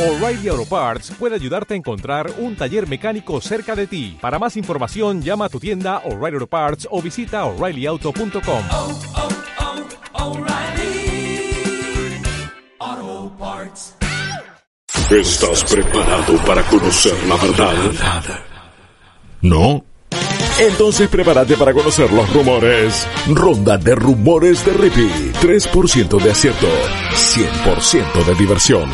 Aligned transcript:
O'Reilly 0.00 0.48
Auto 0.48 0.64
Parts 0.64 1.12
puede 1.18 1.34
ayudarte 1.34 1.74
a 1.74 1.76
encontrar 1.76 2.32
un 2.38 2.56
taller 2.56 2.88
mecánico 2.88 3.38
cerca 3.42 3.76
de 3.76 3.86
ti. 3.86 4.16
Para 4.18 4.38
más 4.38 4.56
información, 4.56 5.20
llama 5.20 5.44
a 5.44 5.48
tu 5.50 5.60
tienda 5.60 5.98
O'Reilly 6.06 6.36
Auto 6.36 6.46
Parts 6.46 6.88
o 6.90 7.02
visita 7.02 7.44
oreillyauto.com. 7.44 8.62
oh, 8.72 8.98
oh, 12.88 13.32
Parts. 13.38 13.94
¿Estás 15.10 15.64
preparado 15.64 16.34
para 16.46 16.62
conocer 16.62 17.14
la 17.28 17.36
verdad? 17.36 17.76
¿No? 19.42 19.84
Entonces 20.60 21.10
prepárate 21.10 21.58
para 21.58 21.74
conocer 21.74 22.10
los 22.10 22.32
rumores. 22.32 23.06
Ronda 23.28 23.76
de 23.76 23.94
rumores 23.94 24.64
de 24.64 24.72
Rippy. 24.72 25.32
3% 25.42 26.22
de 26.22 26.30
acierto. 26.30 26.68
100% 27.12 28.24
de 28.24 28.34
diversión. 28.36 28.90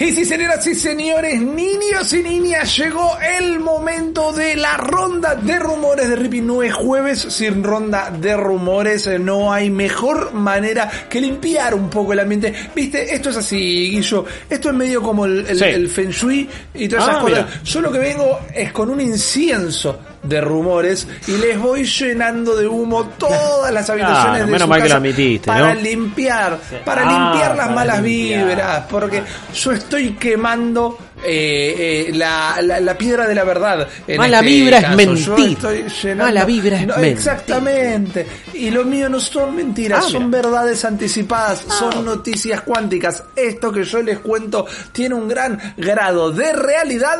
Y 0.00 0.12
sí, 0.12 0.24
señoras 0.24 0.64
y 0.64 0.76
señores, 0.76 1.40
niños 1.42 2.12
y 2.12 2.22
niñas, 2.22 2.76
llegó 2.76 3.18
el 3.40 3.58
momento 3.58 4.32
de 4.32 4.54
la 4.54 4.76
ronda 4.76 5.34
de 5.34 5.58
rumores 5.58 6.08
de 6.08 6.14
Rippy. 6.14 6.40
No 6.40 6.62
es 6.62 6.72
jueves 6.72 7.18
sin 7.18 7.64
ronda 7.64 8.08
de 8.12 8.36
rumores. 8.36 9.08
No 9.18 9.52
hay 9.52 9.70
mejor 9.70 10.32
manera 10.34 10.88
que 11.10 11.20
limpiar 11.20 11.74
un 11.74 11.90
poco 11.90 12.12
el 12.12 12.20
ambiente. 12.20 12.54
Viste, 12.76 13.12
esto 13.12 13.30
es 13.30 13.38
así, 13.38 13.90
Guillo. 13.90 14.24
Esto 14.48 14.68
es 14.68 14.74
medio 14.76 15.02
como 15.02 15.26
el, 15.26 15.44
el- 15.48 15.58
Sí. 15.58 15.64
el 15.64 15.88
Feng 15.88 16.10
Shui 16.10 16.48
y 16.74 16.86
todas 16.88 17.04
Ah, 17.04 17.10
esas 17.10 17.22
cosas. 17.24 17.38
mira. 17.46 17.60
Yo 17.64 17.80
lo 17.80 17.90
que 17.92 17.98
vengo 17.98 18.38
es 18.54 18.72
con 18.72 18.90
un 18.90 19.00
incienso 19.00 19.98
de 20.22 20.40
rumores 20.40 21.06
y 21.26 21.32
les 21.38 21.58
voy 21.58 21.84
llenando 21.84 22.56
de 22.56 22.66
humo 22.66 23.04
todas 23.18 23.72
las 23.72 23.88
habitaciones 23.88 24.22
Claro, 24.24 24.44
de 24.46 24.46
menos 24.46 24.62
su 24.62 24.68
mal 24.68 24.78
que 24.78 24.88
casa 24.88 24.94
lo 24.94 24.98
admitiste, 25.00 25.46
para 25.46 25.74
¿no? 25.74 25.80
limpiar, 25.80 26.58
para 26.84 27.02
Ah, 27.02 27.30
limpiar 27.30 27.56
las 27.56 27.66
para 27.66 27.74
malas 27.74 28.02
limpiar. 28.02 28.46
vibras, 28.48 28.84
porque 28.90 29.22
yo 29.54 29.72
estoy 29.72 30.10
quemando 30.14 30.98
eh, 31.24 32.06
eh, 32.08 32.12
la, 32.14 32.58
la- 32.62 32.78
la 32.78 32.96
piedra 32.96 33.26
de 33.26 33.34
la 33.34 33.42
verdad. 33.42 33.88
en 34.06 34.16
Mala 34.18 34.38
este 34.38 34.50
vibra 34.50 34.78
es 34.78 34.84
caso. 34.84 34.96
mentir. 34.96 35.24
Yo 35.26 35.36
estoy 35.46 35.84
llenando- 36.02 36.24
Mala 36.24 36.44
vibra 36.44 36.76
es 36.80 36.86
mentir. 36.86 37.04
Exactamente. 37.06 38.26
Y 38.54 38.70
lo 38.70 38.84
mío 38.84 39.08
no 39.08 39.18
son 39.18 39.56
mentiras, 39.56 40.04
Ah, 40.06 40.10
son 40.10 40.26
mira. 40.30 40.42
verdades 40.42 40.84
anticipadas, 40.84 41.64
son 41.68 42.04
noticias 42.04 42.60
cuánticas. 42.60 43.24
Esto 43.34 43.72
que 43.72 43.82
yo 43.84 44.00
les 44.02 44.18
cuento 44.20 44.66
tiene 44.92 45.14
un 45.16 45.26
gran 45.28 45.74
grado 45.76 46.30
de 46.30 46.52
realidad 46.52 47.18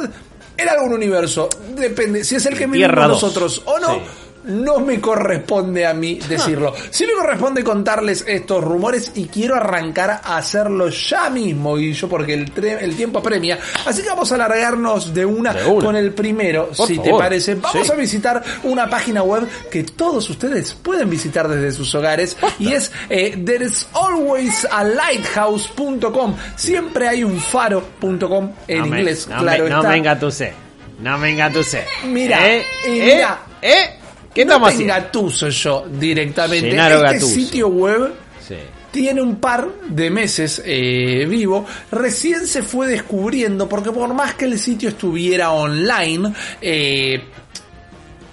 en 0.58 0.68
algún 0.68 0.92
universo. 0.92 1.48
Depende, 1.74 2.24
si 2.24 2.34
es 2.34 2.44
el 2.46 2.58
que 2.58 2.66
vivimos 2.66 3.08
nosotros 3.08 3.62
o 3.64 3.78
no. 3.78 3.94
Sí. 3.94 4.00
No 4.48 4.80
me 4.80 5.00
corresponde 5.00 5.86
a 5.86 5.94
mí 5.94 6.18
decirlo. 6.28 6.74
Sí 6.90 7.06
me 7.06 7.12
corresponde 7.14 7.62
contarles 7.64 8.24
estos 8.26 8.62
rumores 8.64 9.12
y 9.14 9.26
quiero 9.26 9.54
arrancar 9.54 10.10
a 10.24 10.36
hacerlo 10.36 10.88
ya 10.88 11.30
mismo, 11.30 11.76
Guillo, 11.76 12.08
porque 12.08 12.34
el, 12.34 12.52
tre- 12.54 12.78
el 12.80 12.96
tiempo 12.96 13.20
apremia. 13.20 13.56
Así 13.86 14.02
que 14.02 14.08
vamos 14.08 14.30
a 14.32 14.34
alargarnos 14.34 15.14
de 15.14 15.24
una, 15.24 15.52
De 15.52 15.64
una. 15.66 15.84
con 15.86 15.94
el 15.96 16.12
primero, 16.12 16.70
Por 16.76 16.88
si 16.88 16.98
te 16.98 17.04
favor. 17.04 17.20
parece. 17.22 17.54
Vamos 17.54 17.86
Sí. 17.86 17.92
a 17.92 17.96
visitar 17.96 18.42
una 18.64 18.88
página 18.90 19.22
web 19.22 19.46
que 19.70 19.84
todos 19.84 20.28
ustedes 20.30 20.74
pueden 20.74 21.08
visitar 21.08 21.46
desde 21.48 21.70
sus 21.72 21.94
hogares 21.94 22.36
y 22.58 22.72
es 22.72 22.90
eh, 23.10 23.36
there'salwaysalighthhouse.com. 23.44 26.36
Siempre 26.56 27.08
hay 27.08 27.22
un 27.24 27.38
faro.com 27.38 28.52
en 28.66 28.86
inglés, 28.86 29.28
no 29.28 29.38
claro 29.38 29.64
me, 29.64 29.70
no 29.70 29.76
está. 29.78 29.88
me 29.90 29.96
engatusé. 29.98 30.52
No 31.00 31.16
me 31.18 31.30
engatusé. 31.30 31.84
Mira, 32.06 32.48
¿Eh? 32.48 32.64
y 32.88 32.98
¿Eh? 33.00 33.14
mira. 33.14 33.38
¿Eh? 33.62 33.97
¿Qué 34.38 34.44
no 34.44 34.52
estamos 34.52 34.68
te 34.68 34.74
haciendo? 34.74 34.94
engatuso 34.94 35.48
yo 35.48 35.86
directamente. 35.98 36.68
Este 36.68 36.76
Gattuso. 37.00 37.26
sitio 37.26 37.68
web 37.68 38.12
Sí. 38.46 38.54
tiene 38.92 39.20
un 39.20 39.36
par 39.36 39.68
de 39.88 40.10
meses 40.10 40.62
eh, 40.64 41.26
vivo, 41.28 41.66
recién 41.90 42.46
se 42.46 42.62
fue 42.62 42.86
descubriendo, 42.86 43.68
porque 43.68 43.90
por 43.90 44.14
más 44.14 44.34
que 44.34 44.44
el 44.46 44.58
sitio 44.58 44.90
estuviera 44.90 45.50
online, 45.50 46.32
eh, 46.62 47.20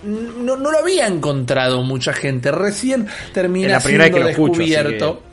no, 0.04 0.56
no 0.56 0.72
lo 0.72 0.78
había 0.80 1.08
encontrado 1.08 1.82
mucha 1.82 2.14
gente, 2.14 2.52
recién 2.52 3.08
termina 3.34 3.80
siendo 3.80 4.06
escucho, 4.06 4.60
descubierto. 4.60 5.24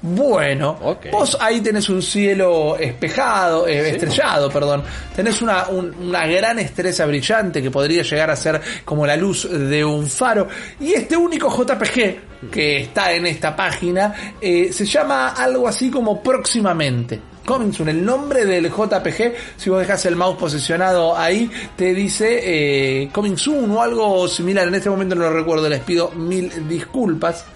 Bueno, 0.00 0.78
vos 1.10 1.36
ahí 1.40 1.60
tenés 1.60 1.88
un 1.88 2.00
cielo 2.02 2.76
espejado, 2.78 3.66
eh, 3.66 3.90
estrellado, 3.90 4.48
perdón. 4.50 4.84
Tenés 5.14 5.42
una, 5.42 5.68
un- 5.68 5.92
una 6.00 6.26
gran 6.26 6.58
estrella 6.60 7.04
brillante 7.06 7.60
que 7.60 7.70
podría 7.70 8.02
llegar 8.02 8.30
a 8.30 8.36
ser 8.36 8.60
como 8.84 9.04
la 9.06 9.16
luz 9.16 9.48
de 9.50 9.84
un 9.84 10.06
faro. 10.06 10.46
Y 10.80 10.92
este 10.92 11.16
único 11.16 11.48
JPG 11.50 12.48
que 12.50 12.82
está 12.82 13.12
en 13.12 13.26
esta 13.26 13.56
página 13.56 14.34
eh, 14.40 14.72
se 14.72 14.84
llama 14.86 15.30
algo 15.30 15.66
así 15.66 15.90
como 15.90 16.22
próximamente. 16.22 17.20
Coming 17.44 17.72
soon, 17.72 17.88
el 17.88 18.04
nombre 18.04 18.44
del 18.44 18.68
JPG, 18.70 19.32
si 19.56 19.70
vos 19.70 19.80
dejas 19.80 20.04
el 20.04 20.16
mouse 20.16 20.36
posicionado 20.38 21.16
ahí, 21.16 21.50
te 21.76 21.94
dice 21.94 22.40
eh, 22.44 23.08
Coming 23.10 23.38
soon 23.38 23.70
o 23.70 23.82
algo 23.82 24.28
similar. 24.28 24.68
En 24.68 24.74
este 24.74 24.90
momento 24.90 25.14
no 25.14 25.22
lo 25.22 25.32
recuerdo, 25.32 25.68
les 25.68 25.80
pido 25.80 26.10
mil 26.10 26.68
disculpas. 26.68 27.46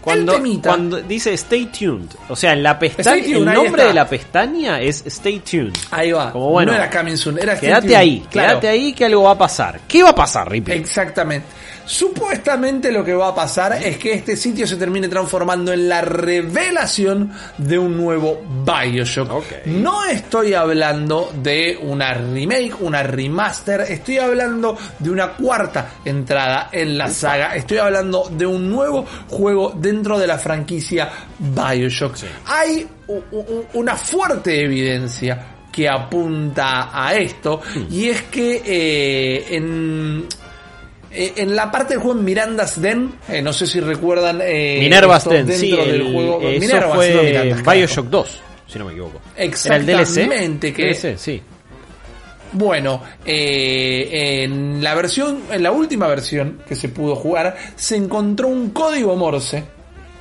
Cuando, 0.00 0.40
cuando 0.62 1.00
dice 1.02 1.32
stay 1.34 1.66
tuned, 1.66 2.08
o 2.28 2.34
sea, 2.36 2.52
en 2.54 2.62
la 2.62 2.78
pestaña, 2.78 3.22
tuned, 3.22 3.36
el 3.36 3.44
nombre 3.54 3.84
de 3.84 3.94
la 3.94 4.08
pestaña 4.08 4.80
es 4.80 5.02
stay 5.06 5.40
tuned. 5.40 5.74
Ahí 5.90 6.12
va. 6.12 6.32
Como 6.32 6.50
bueno, 6.50 6.72
no 6.72 6.78
era 6.78 6.90
Coming 6.90 7.16
Soon, 7.16 7.38
era 7.38 7.58
Quédate 7.58 7.94
ahí, 7.96 8.24
Claro. 8.30 8.48
quédate 8.60 8.68
ahí 8.68 8.92
que 8.92 9.04
algo 9.04 9.24
va 9.24 9.32
a 9.32 9.38
pasar. 9.38 9.80
¿Qué 9.86 10.02
va 10.02 10.10
a 10.10 10.14
pasar, 10.14 10.50
Rippy? 10.50 10.72
Exactamente. 10.72 11.46
Supuestamente 11.90 12.92
lo 12.92 13.04
que 13.04 13.14
va 13.14 13.30
a 13.30 13.34
pasar 13.34 13.72
es 13.82 13.98
que 13.98 14.12
este 14.12 14.36
sitio 14.36 14.64
se 14.64 14.76
termine 14.76 15.08
transformando 15.08 15.72
en 15.72 15.88
la 15.88 16.00
revelación 16.00 17.32
de 17.58 17.80
un 17.80 17.96
nuevo 17.96 18.40
Bioshock. 18.64 19.66
No 19.66 20.04
estoy 20.04 20.54
hablando 20.54 21.32
de 21.42 21.76
una 21.82 22.14
remake, 22.14 22.76
una 22.78 23.02
remaster, 23.02 23.80
estoy 23.80 24.18
hablando 24.18 24.78
de 25.00 25.10
una 25.10 25.32
cuarta 25.32 25.94
entrada 26.04 26.68
en 26.70 26.96
la 26.96 27.10
saga, 27.10 27.56
estoy 27.56 27.78
hablando 27.78 28.30
de 28.30 28.46
un 28.46 28.70
nuevo 28.70 29.04
juego 29.28 29.72
dentro 29.76 30.16
de 30.16 30.28
la 30.28 30.38
franquicia 30.38 31.10
Bioshock. 31.40 32.18
Hay 32.46 32.86
una 33.72 33.96
fuerte 33.96 34.62
evidencia 34.62 35.56
que 35.72 35.88
apunta 35.88 36.90
a 36.92 37.14
esto 37.16 37.60
y 37.90 38.08
es 38.10 38.22
que 38.22 38.62
eh, 38.64 39.56
en 39.56 40.26
eh, 41.12 41.32
en 41.36 41.54
la 41.56 41.70
parte 41.70 41.94
del 41.94 42.02
juego 42.02 42.18
en 42.18 42.24
Miranda's 42.24 42.80
Den, 42.80 43.12
eh, 43.28 43.42
no 43.42 43.52
sé 43.52 43.66
si 43.66 43.80
recuerdan 43.80 44.40
eh, 44.42 44.78
Minerva's 44.80 45.24
Den, 45.28 45.46
dentro 45.46 45.56
sí, 45.56 45.70
del 45.90 46.00
el- 46.06 46.12
juego. 46.12 46.40
eso 46.48 46.80
no 46.80 46.94
fue 46.94 47.08
Miranda's, 47.22 47.62
carajo. 47.62 47.70
Bioshock 47.78 48.06
2, 48.06 48.38
si 48.66 48.78
no 48.78 48.84
me 48.84 48.92
equivoco. 48.92 49.20
Exactamente, 49.36 49.92
Era 49.92 50.00
el 50.02 50.06
DLC. 50.60 50.72
que- 50.74 50.82
DLC, 50.94 51.18
sí. 51.18 51.42
Bueno, 52.52 53.00
eh, 53.24 54.40
en 54.42 54.82
la 54.82 54.94
versión, 54.94 55.42
en 55.52 55.62
la 55.62 55.70
última 55.70 56.08
versión 56.08 56.60
que 56.68 56.74
se 56.74 56.88
pudo 56.88 57.14
jugar, 57.14 57.56
se 57.76 57.94
encontró 57.96 58.48
un 58.48 58.70
código 58.70 59.14
Morse. 59.14 59.62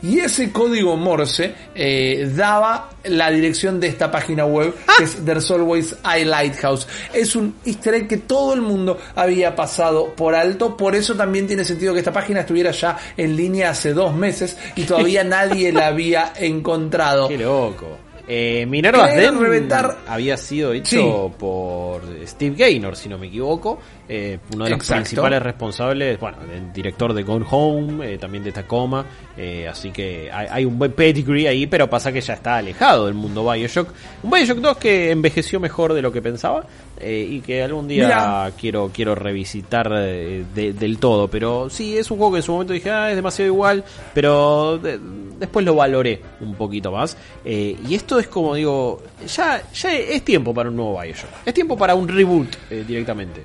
Y 0.02 0.20
ese 0.20 0.52
código 0.52 0.96
Morse 0.96 1.54
eh, 1.76 2.32
daba 2.36 2.90
la 3.04 3.30
dirección 3.32 3.80
de 3.80 3.88
esta 3.88 4.10
página 4.10 4.46
web, 4.46 4.74
que 4.98 5.04
es 5.04 5.24
There's 5.26 5.50
Always 5.52 5.96
a 6.04 6.18
Lighthouse. 6.18 6.88
Es 7.14 7.36
un 7.36 7.56
easter 7.66 7.94
egg 7.96 8.08
que 8.08 8.18
todo 8.18 8.54
el 8.54 8.62
mundo 8.62 8.98
había 9.16 9.56
pasado 9.56 10.14
por 10.16 10.36
alto, 10.36 10.78
por 10.78 10.96
eso 10.96 11.16
también 11.16 11.48
tiene 11.48 11.66
sentido 11.66 11.94
que 11.94 12.00
esta 12.00 12.14
página 12.14 12.42
estuviera 12.42 12.72
ya 12.72 12.98
en 13.18 13.36
línea 13.36 13.72
hace 13.72 13.94
dos 13.94 14.16
meses 14.16 14.58
y 14.76 14.84
todavía 14.84 15.24
nadie 15.26 15.72
la 15.74 15.88
había 15.88 16.34
encontrado. 16.38 17.28
Qué 17.28 17.38
loco. 17.38 17.98
Eh, 18.32 18.68
Minerva's 18.68 19.10
Querer 19.10 19.32
Den 19.32 19.40
reventar- 19.40 19.96
había 20.08 20.38
sido 20.38 20.72
hecho 20.72 21.30
Sí. 21.32 21.36
por 21.40 22.04
Steve 22.28 22.56
Gaynor, 22.56 22.96
si 22.96 23.10
no 23.10 23.18
me 23.18 23.26
equivoco. 23.28 23.80
eh, 24.12 24.40
uno 24.56 24.66
de 24.66 24.72
los 24.72 24.80
Exacto. 24.80 25.02
principales 25.04 25.42
responsables, 25.44 26.20
bueno, 26.20 26.38
el 26.52 26.72
director 26.74 27.14
de 27.14 27.22
Gone 27.24 27.46
Home, 27.50 28.14
eh, 28.14 28.18
también 28.18 28.44
de 28.44 28.52
Tacoma. 28.52 29.06
Eh, 29.42 29.68
así 29.70 29.92
que 29.92 30.30
hay, 30.32 30.48
hay 30.52 30.66
un 30.66 30.78
buen 30.78 30.92
pedigree 30.92 31.48
ahí, 31.48 31.66
pero 31.66 31.90
pasa 31.90 32.12
que 32.12 32.20
ya 32.20 32.34
está 32.34 32.58
alejado 32.58 33.06
del 33.06 33.14
mundo 33.16 33.50
Bioshock. 33.50 33.88
Un 34.24 34.32
Bioshock 34.32 34.58
2 34.58 34.78
que 34.78 35.12
envejeció 35.12 35.62
mejor 35.62 35.94
de 35.94 36.02
lo 36.02 36.12
que 36.12 36.22
pensaba 36.22 36.66
eh, 37.00 37.26
y 37.30 37.40
que 37.40 37.64
algún 37.64 37.88
día 37.88 38.52
quiero 38.60 38.92
quiero 38.94 39.16
revisitar 39.16 39.90
eh, 39.96 40.44
de- 40.54 40.74
del 40.74 40.98
todo. 41.00 41.30
Pero 41.30 41.70
sí, 41.70 41.98
es 41.98 42.12
un 42.12 42.18
juego 42.18 42.34
que 42.34 42.38
en 42.40 42.44
su 42.44 42.52
momento 42.52 42.74
dije, 42.74 42.90
ah, 42.92 43.10
es 43.10 43.16
demasiado 43.16 43.48
igual, 43.48 43.84
pero 44.14 44.78
de- 44.78 45.00
después 45.40 45.66
lo 45.66 45.74
valoré 45.76 46.22
un 46.42 46.56
poquito 46.56 46.92
más. 46.92 47.16
Eh, 47.46 47.78
y 47.88 47.96
esto 47.96 48.20
es 48.20 48.28
como 48.28 48.56
digo, 48.56 49.02
ya, 49.26 49.64
ya 49.74 49.94
es 49.96 50.22
tiempo 50.26 50.54
para 50.54 50.70
un 50.70 50.76
nuevo 50.76 51.00
Bioshock. 51.02 51.30
Es 51.46 51.54
tiempo 51.54 51.78
para 51.78 51.96
un 51.96 52.10
reboot 52.10 52.50
directamente. 52.86 53.44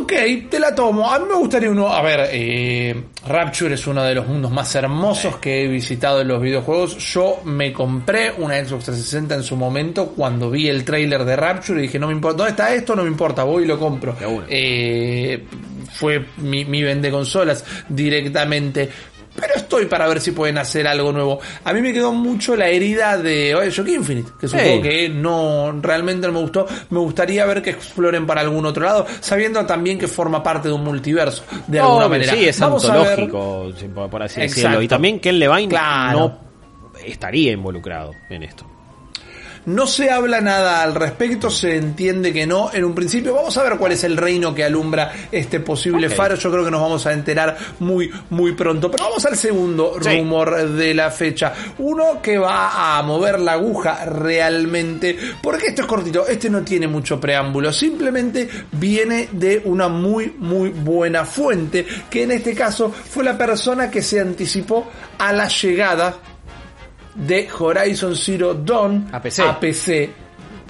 Ok, 0.00 0.12
te 0.48 0.58
la 0.58 0.74
tomo. 0.74 1.10
A 1.10 1.18
mí 1.18 1.26
me 1.28 1.34
gustaría 1.34 1.70
uno. 1.70 1.88
A 1.88 2.00
ver, 2.00 2.28
eh, 2.32 3.04
Rapture 3.26 3.74
es 3.74 3.86
uno 3.86 4.02
de 4.02 4.14
los 4.14 4.26
mundos 4.26 4.50
más 4.50 4.74
hermosos 4.74 5.36
que 5.36 5.64
he 5.64 5.68
visitado 5.68 6.22
en 6.22 6.28
los 6.28 6.40
videojuegos. 6.40 6.96
Yo 7.12 7.40
me 7.44 7.70
compré 7.70 8.32
una 8.38 8.54
Xbox 8.64 8.86
360 8.86 9.34
en 9.34 9.42
su 9.42 9.56
momento 9.56 10.08
cuando 10.16 10.50
vi 10.50 10.68
el 10.68 10.84
trailer 10.84 11.24
de 11.24 11.36
Rapture 11.36 11.80
y 11.80 11.82
dije: 11.82 11.98
No 11.98 12.06
me 12.06 12.14
importa, 12.14 12.38
¿dónde 12.38 12.50
está 12.52 12.74
esto? 12.74 12.96
No 12.96 13.02
me 13.02 13.08
importa, 13.08 13.44
voy 13.44 13.64
y 13.64 13.66
lo 13.66 13.78
compro. 13.78 14.16
Eh, 14.48 15.44
fue 15.92 16.24
mi, 16.38 16.64
mi 16.64 16.82
vende 16.82 17.10
consolas 17.10 17.62
directamente. 17.88 18.88
Pero 19.36 19.54
estoy 19.54 19.86
para 19.86 20.06
ver 20.08 20.20
si 20.20 20.32
pueden 20.32 20.58
hacer 20.58 20.86
algo 20.86 21.12
nuevo. 21.12 21.40
A 21.64 21.72
mí 21.72 21.80
me 21.80 21.92
quedó 21.92 22.12
mucho 22.12 22.56
la 22.56 22.68
herida 22.68 23.16
de 23.16 23.54
Bioshock 23.58 23.88
Infinite, 23.88 24.30
que 24.38 24.46
es 24.46 24.52
un 24.52 24.58
juego 24.58 24.82
que 24.82 25.08
no 25.08 25.72
realmente 25.80 26.26
no 26.26 26.32
me 26.32 26.40
gustó. 26.40 26.66
Me 26.90 26.98
gustaría 26.98 27.44
ver 27.46 27.62
que 27.62 27.70
exploren 27.70 28.26
para 28.26 28.40
algún 28.40 28.66
otro 28.66 28.84
lado, 28.84 29.06
sabiendo 29.20 29.64
también 29.66 29.98
que 29.98 30.08
forma 30.08 30.42
parte 30.42 30.68
de 30.68 30.74
un 30.74 30.84
multiverso, 30.84 31.44
de 31.66 31.80
alguna 31.80 32.08
manera. 32.08 32.32
Sí, 32.32 32.46
es 32.48 32.58
Vamos 32.60 32.84
antológico, 32.84 33.70
por 34.10 34.22
así 34.22 34.40
Exacto. 34.40 34.60
decirlo. 34.62 34.82
Y 34.82 34.88
también 34.88 35.20
Ken 35.20 35.38
Levine 35.38 35.68
Claro. 35.68 36.18
no 36.18 36.38
estaría 37.04 37.52
involucrado 37.52 38.12
en 38.28 38.42
esto. 38.42 38.66
No 39.66 39.86
se 39.86 40.10
habla 40.10 40.40
nada 40.40 40.82
al 40.82 40.94
respecto, 40.94 41.50
se 41.50 41.76
entiende 41.76 42.32
que 42.32 42.46
no. 42.46 42.70
En 42.72 42.84
un 42.84 42.94
principio, 42.94 43.34
vamos 43.34 43.56
a 43.58 43.62
ver 43.62 43.76
cuál 43.76 43.92
es 43.92 44.04
el 44.04 44.16
reino 44.16 44.54
que 44.54 44.64
alumbra 44.64 45.12
este 45.30 45.60
posible 45.60 46.08
faro. 46.08 46.34
Yo 46.36 46.50
creo 46.50 46.64
que 46.64 46.70
nos 46.70 46.80
vamos 46.80 47.06
a 47.06 47.12
enterar 47.12 47.56
muy, 47.78 48.10
muy 48.30 48.52
pronto. 48.52 48.90
Pero 48.90 49.04
vamos 49.04 49.24
al 49.26 49.36
segundo 49.36 49.96
Sí. 50.00 50.08
rumor 50.18 50.68
de 50.70 50.94
la 50.94 51.10
fecha. 51.10 51.52
Uno 51.78 52.22
que 52.22 52.38
va 52.38 52.98
a 52.98 53.02
mover 53.02 53.38
la 53.40 53.52
aguja 53.52 54.04
realmente. 54.06 55.16
Porque 55.42 55.66
esto 55.68 55.82
es 55.82 55.88
cortito, 55.88 56.26
este 56.26 56.48
no 56.48 56.62
tiene 56.62 56.88
mucho 56.88 57.20
preámbulo. 57.20 57.72
Simplemente 57.72 58.48
viene 58.72 59.28
de 59.32 59.60
una 59.64 59.88
muy, 59.88 60.34
muy 60.38 60.70
buena 60.70 61.24
fuente. 61.24 61.86
Que 62.08 62.22
en 62.22 62.32
este 62.32 62.54
caso 62.54 62.90
fue 62.90 63.24
la 63.24 63.36
persona 63.36 63.90
que 63.90 64.02
se 64.02 64.20
anticipó 64.20 64.88
a 65.18 65.32
la 65.32 65.48
llegada 65.48 66.16
de 67.14 67.48
Horizon 67.58 68.16
Zero 68.16 68.54
Dawn 68.54 69.08
A 69.12 69.20
PC. 69.20 69.42
PC. 69.60 70.10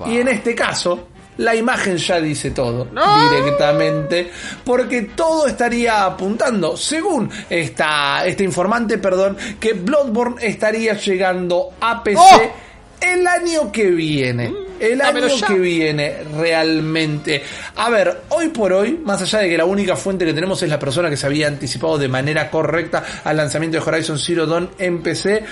Y 0.06 0.18
en 0.18 0.28
este 0.28 0.54
caso, 0.54 1.08
la 1.38 1.54
imagen 1.54 1.96
ya 1.96 2.20
dice 2.20 2.50
todo 2.50 2.88
¡No! 2.92 3.30
directamente, 3.30 4.30
porque 4.64 5.02
todo 5.14 5.46
estaría 5.46 6.04
apuntando, 6.04 6.76
según 6.76 7.30
esta, 7.48 8.24
este 8.26 8.44
informante, 8.44 8.98
perdón, 8.98 9.36
que 9.58 9.74
Bloodborne 9.74 10.36
estaría 10.46 10.94
llegando 10.94 11.70
a 11.80 12.02
PC 12.02 12.18
¡Oh! 12.20 12.52
el 13.00 13.26
año 13.26 13.72
que 13.72 13.90
viene. 13.90 14.52
El 14.78 14.98
dámelo 14.98 15.26
año 15.26 15.36
ya. 15.36 15.46
que 15.46 15.58
viene, 15.58 16.16
realmente. 16.38 17.42
A 17.76 17.90
ver, 17.90 18.22
hoy 18.30 18.48
por 18.48 18.72
hoy, 18.72 18.98
más 19.04 19.20
allá 19.20 19.40
de 19.40 19.50
que 19.50 19.58
la 19.58 19.66
única 19.66 19.94
fuente 19.94 20.24
que 20.24 20.32
tenemos 20.32 20.62
es 20.62 20.70
la 20.70 20.78
persona 20.78 21.10
que 21.10 21.18
se 21.18 21.26
había 21.26 21.48
anticipado 21.48 21.98
de 21.98 22.08
manera 22.08 22.50
correcta 22.50 23.04
al 23.24 23.36
lanzamiento 23.36 23.78
de 23.78 23.84
Horizon 23.84 24.18
Zero 24.18 24.46
Dawn 24.46 24.70
en 24.78 25.02
PC, 25.02 25.44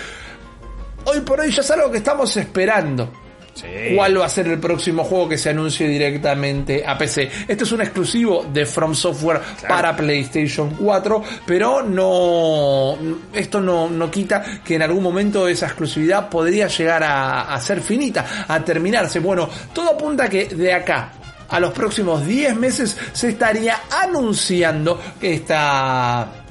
hoy 1.09 1.21
por 1.21 1.41
hoy 1.41 1.51
ya 1.51 1.63
es 1.63 1.71
algo 1.71 1.91
que 1.91 1.99
estamos 1.99 2.37
esperando. 2.37 3.11
Sí. 3.55 3.97
¿Cuál 3.97 4.21
va 4.21 4.27
a 4.27 4.29
ser 4.29 4.47
el 4.47 4.61
próximo 4.61 5.03
juego 5.03 5.31
que 5.31 5.37
se 5.37 5.51
anuncie 5.51 5.89
directamente 5.89 6.85
a 6.87 6.97
PC? 6.97 7.29
Este 7.49 7.65
es 7.65 7.73
un 7.73 7.81
exclusivo 7.81 8.47
de 8.53 8.65
From 8.65 8.95
Software 8.95 9.41
para 9.67 9.97
PlayStation 9.97 10.77
4, 10.77 11.25
pero 11.45 11.83
no 11.83 12.97
esto 13.33 13.61
no, 13.61 13.91
no 13.91 14.09
quita 14.13 14.61
que 14.65 14.77
en 14.77 14.83
algún 14.83 15.03
momento 15.03 15.49
esa 15.49 15.67
exclusividad 15.67 16.29
podría 16.29 16.69
llegar 16.69 17.03
a, 17.03 17.53
a 17.53 17.61
ser 17.61 17.81
finita, 17.81 18.45
a 18.47 18.65
terminarse. 18.65 19.19
Bueno, 19.19 19.49
todo 19.73 19.91
apunta 19.91 20.29
que 20.29 20.45
de 20.47 20.73
acá 20.73 21.15
a 21.49 21.59
los 21.59 21.73
próximos 21.73 22.25
10 22.25 22.55
meses 22.55 22.97
se 23.13 23.31
estaría 23.31 23.81
anunciando 23.91 25.01
esta 25.21 26.45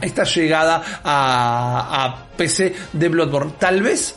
esta 0.00 0.24
llegada 0.24 1.00
a, 1.02 2.04
a 2.04 2.26
PC 2.36 2.74
de 2.92 3.08
Bloodborne. 3.08 3.52
Tal 3.58 3.82
vez 3.82 4.16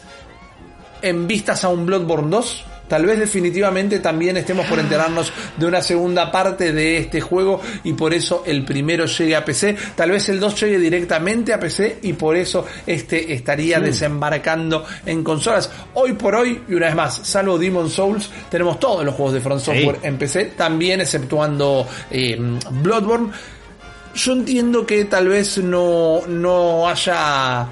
en 1.01 1.27
vistas 1.27 1.63
a 1.63 1.69
un 1.69 1.85
Bloodborne 1.85 2.29
2. 2.29 2.65
Tal 2.87 3.05
vez 3.05 3.19
definitivamente 3.19 3.99
también 3.99 4.37
estemos 4.37 4.65
por 4.65 4.79
enterarnos 4.79 5.33
de 5.57 5.65
una 5.65 5.81
segunda 5.81 6.31
parte 6.31 6.71
de 6.71 6.97
este 6.97 7.19
juego 7.19 7.59
y 7.83 7.91
por 7.91 8.13
eso 8.13 8.43
el 8.45 8.63
primero 8.63 9.05
llegue 9.05 9.35
a 9.35 9.43
PC. 9.43 9.75
Tal 9.93 10.11
vez 10.11 10.29
el 10.29 10.39
2 10.39 10.61
llegue 10.61 10.79
directamente 10.79 11.53
a 11.53 11.59
PC 11.59 11.99
y 12.03 12.13
por 12.13 12.37
eso 12.37 12.65
este 12.85 13.33
estaría 13.33 13.81
desembarcando 13.81 14.85
en 15.05 15.21
consolas. 15.21 15.69
Hoy 15.95 16.13
por 16.13 16.35
hoy, 16.35 16.61
y 16.69 16.75
una 16.75 16.85
vez 16.85 16.95
más, 16.95 17.19
salvo 17.23 17.57
Demon 17.57 17.89
Souls, 17.89 18.29
tenemos 18.49 18.79
todos 18.79 19.03
los 19.03 19.13
juegos 19.15 19.33
de 19.33 19.41
Front 19.41 19.61
Software 19.63 19.99
en 20.03 20.17
PC, 20.17 20.53
también 20.55 21.01
exceptuando 21.01 21.85
eh, 22.09 22.37
Bloodborne. 22.71 23.31
Yo 24.17 24.33
entiendo 24.33 24.85
que 24.85 25.05
tal 25.05 25.27
vez 25.29 25.57
no, 25.59 26.21
no 26.27 26.87
haya 26.89 27.67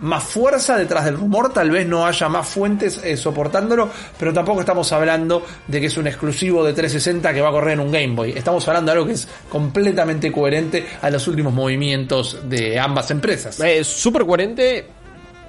más 0.00 0.22
fuerza 0.24 0.76
detrás 0.76 1.06
del 1.06 1.16
rumor, 1.16 1.52
tal 1.54 1.70
vez 1.70 1.86
no 1.86 2.04
haya 2.04 2.28
más 2.28 2.46
fuentes 2.46 3.00
eh, 3.02 3.16
soportándolo, 3.16 3.88
pero 4.18 4.30
tampoco 4.32 4.60
estamos 4.60 4.92
hablando 4.92 5.42
de 5.66 5.80
que 5.80 5.86
es 5.86 5.96
un 5.96 6.06
exclusivo 6.06 6.62
de 6.64 6.72
360 6.74 7.32
que 7.32 7.40
va 7.40 7.48
a 7.48 7.52
correr 7.52 7.74
en 7.74 7.80
un 7.80 7.90
Game 7.92 8.14
Boy. 8.14 8.32
Estamos 8.36 8.66
hablando 8.68 8.90
de 8.92 8.98
algo 8.98 9.06
que 9.06 9.14
es 9.14 9.26
completamente 9.48 10.30
coherente 10.30 10.84
a 11.00 11.08
los 11.08 11.26
últimos 11.28 11.54
movimientos 11.54 12.38
de 12.48 12.78
ambas 12.78 13.10
empresas. 13.10 13.58
Eh, 13.60 13.82
Súper 13.84 14.26
coherente. 14.26 14.86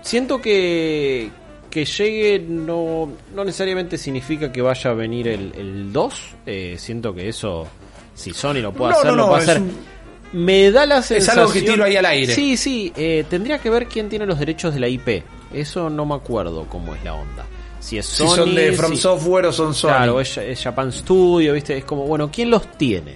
Siento 0.02 0.40
que 0.42 1.30
que 1.70 1.84
llegue 1.84 2.40
no, 2.48 3.12
no 3.36 3.44
necesariamente 3.44 3.98
significa 3.98 4.50
que 4.54 4.62
vaya 4.62 4.92
a 4.92 4.94
venir 4.94 5.28
el, 5.28 5.52
el 5.58 5.92
2. 5.92 6.22
Eh, 6.46 6.76
siento 6.80 7.14
que 7.14 7.28
eso, 7.28 7.68
si 8.16 8.32
Sony 8.34 8.62
lo 8.62 8.72
puede 8.72 8.94
No, 8.94 8.98
hacer, 9.00 9.12
no, 9.12 9.16
lo 9.18 9.28
puede 9.28 9.42
hacer. 9.44 9.62
un- 9.62 9.97
Me 10.34 10.72
da 10.72 10.86
la 10.86 11.02
sensación. 11.02 11.40
algo 11.42 11.54
que 11.54 11.62
tiro 11.62 11.84
ahí 11.84 11.96
al 11.96 12.06
aire. 12.06 12.34
Sí, 12.34 12.58
sí. 12.58 12.92
eh, 12.96 13.26
tendría 13.30 13.60
que 13.60 13.70
ver 13.70 13.88
quién 13.88 14.10
tiene 14.10 14.26
los 14.26 14.38
derechos 14.40 14.74
de 14.74 14.80
la 14.80 14.88
IP. 14.88 15.24
Eso 15.54 15.90
no 15.90 16.06
me 16.06 16.16
acuerdo 16.16 16.66
cómo 16.70 16.94
es 16.96 17.04
la 17.04 17.14
onda. 17.14 17.46
Si 17.80 17.98
es 17.98 18.06
son 18.06 18.54
de 18.54 18.74
From 18.74 18.92
si- 18.92 18.98
Software 18.98 19.46
o 19.46 19.54
son 19.54 19.74
Sony. 19.74 19.88
Claro, 19.90 20.20
es, 20.20 20.38
es 20.38 20.62
Japan 20.62 20.92
Studio, 20.92 21.54
¿viste? 21.54 21.78
Es 21.78 21.86
como, 21.86 22.06
bueno, 22.06 22.30
¿quién 22.32 22.50
los 22.50 22.70
tiene? 22.78 23.16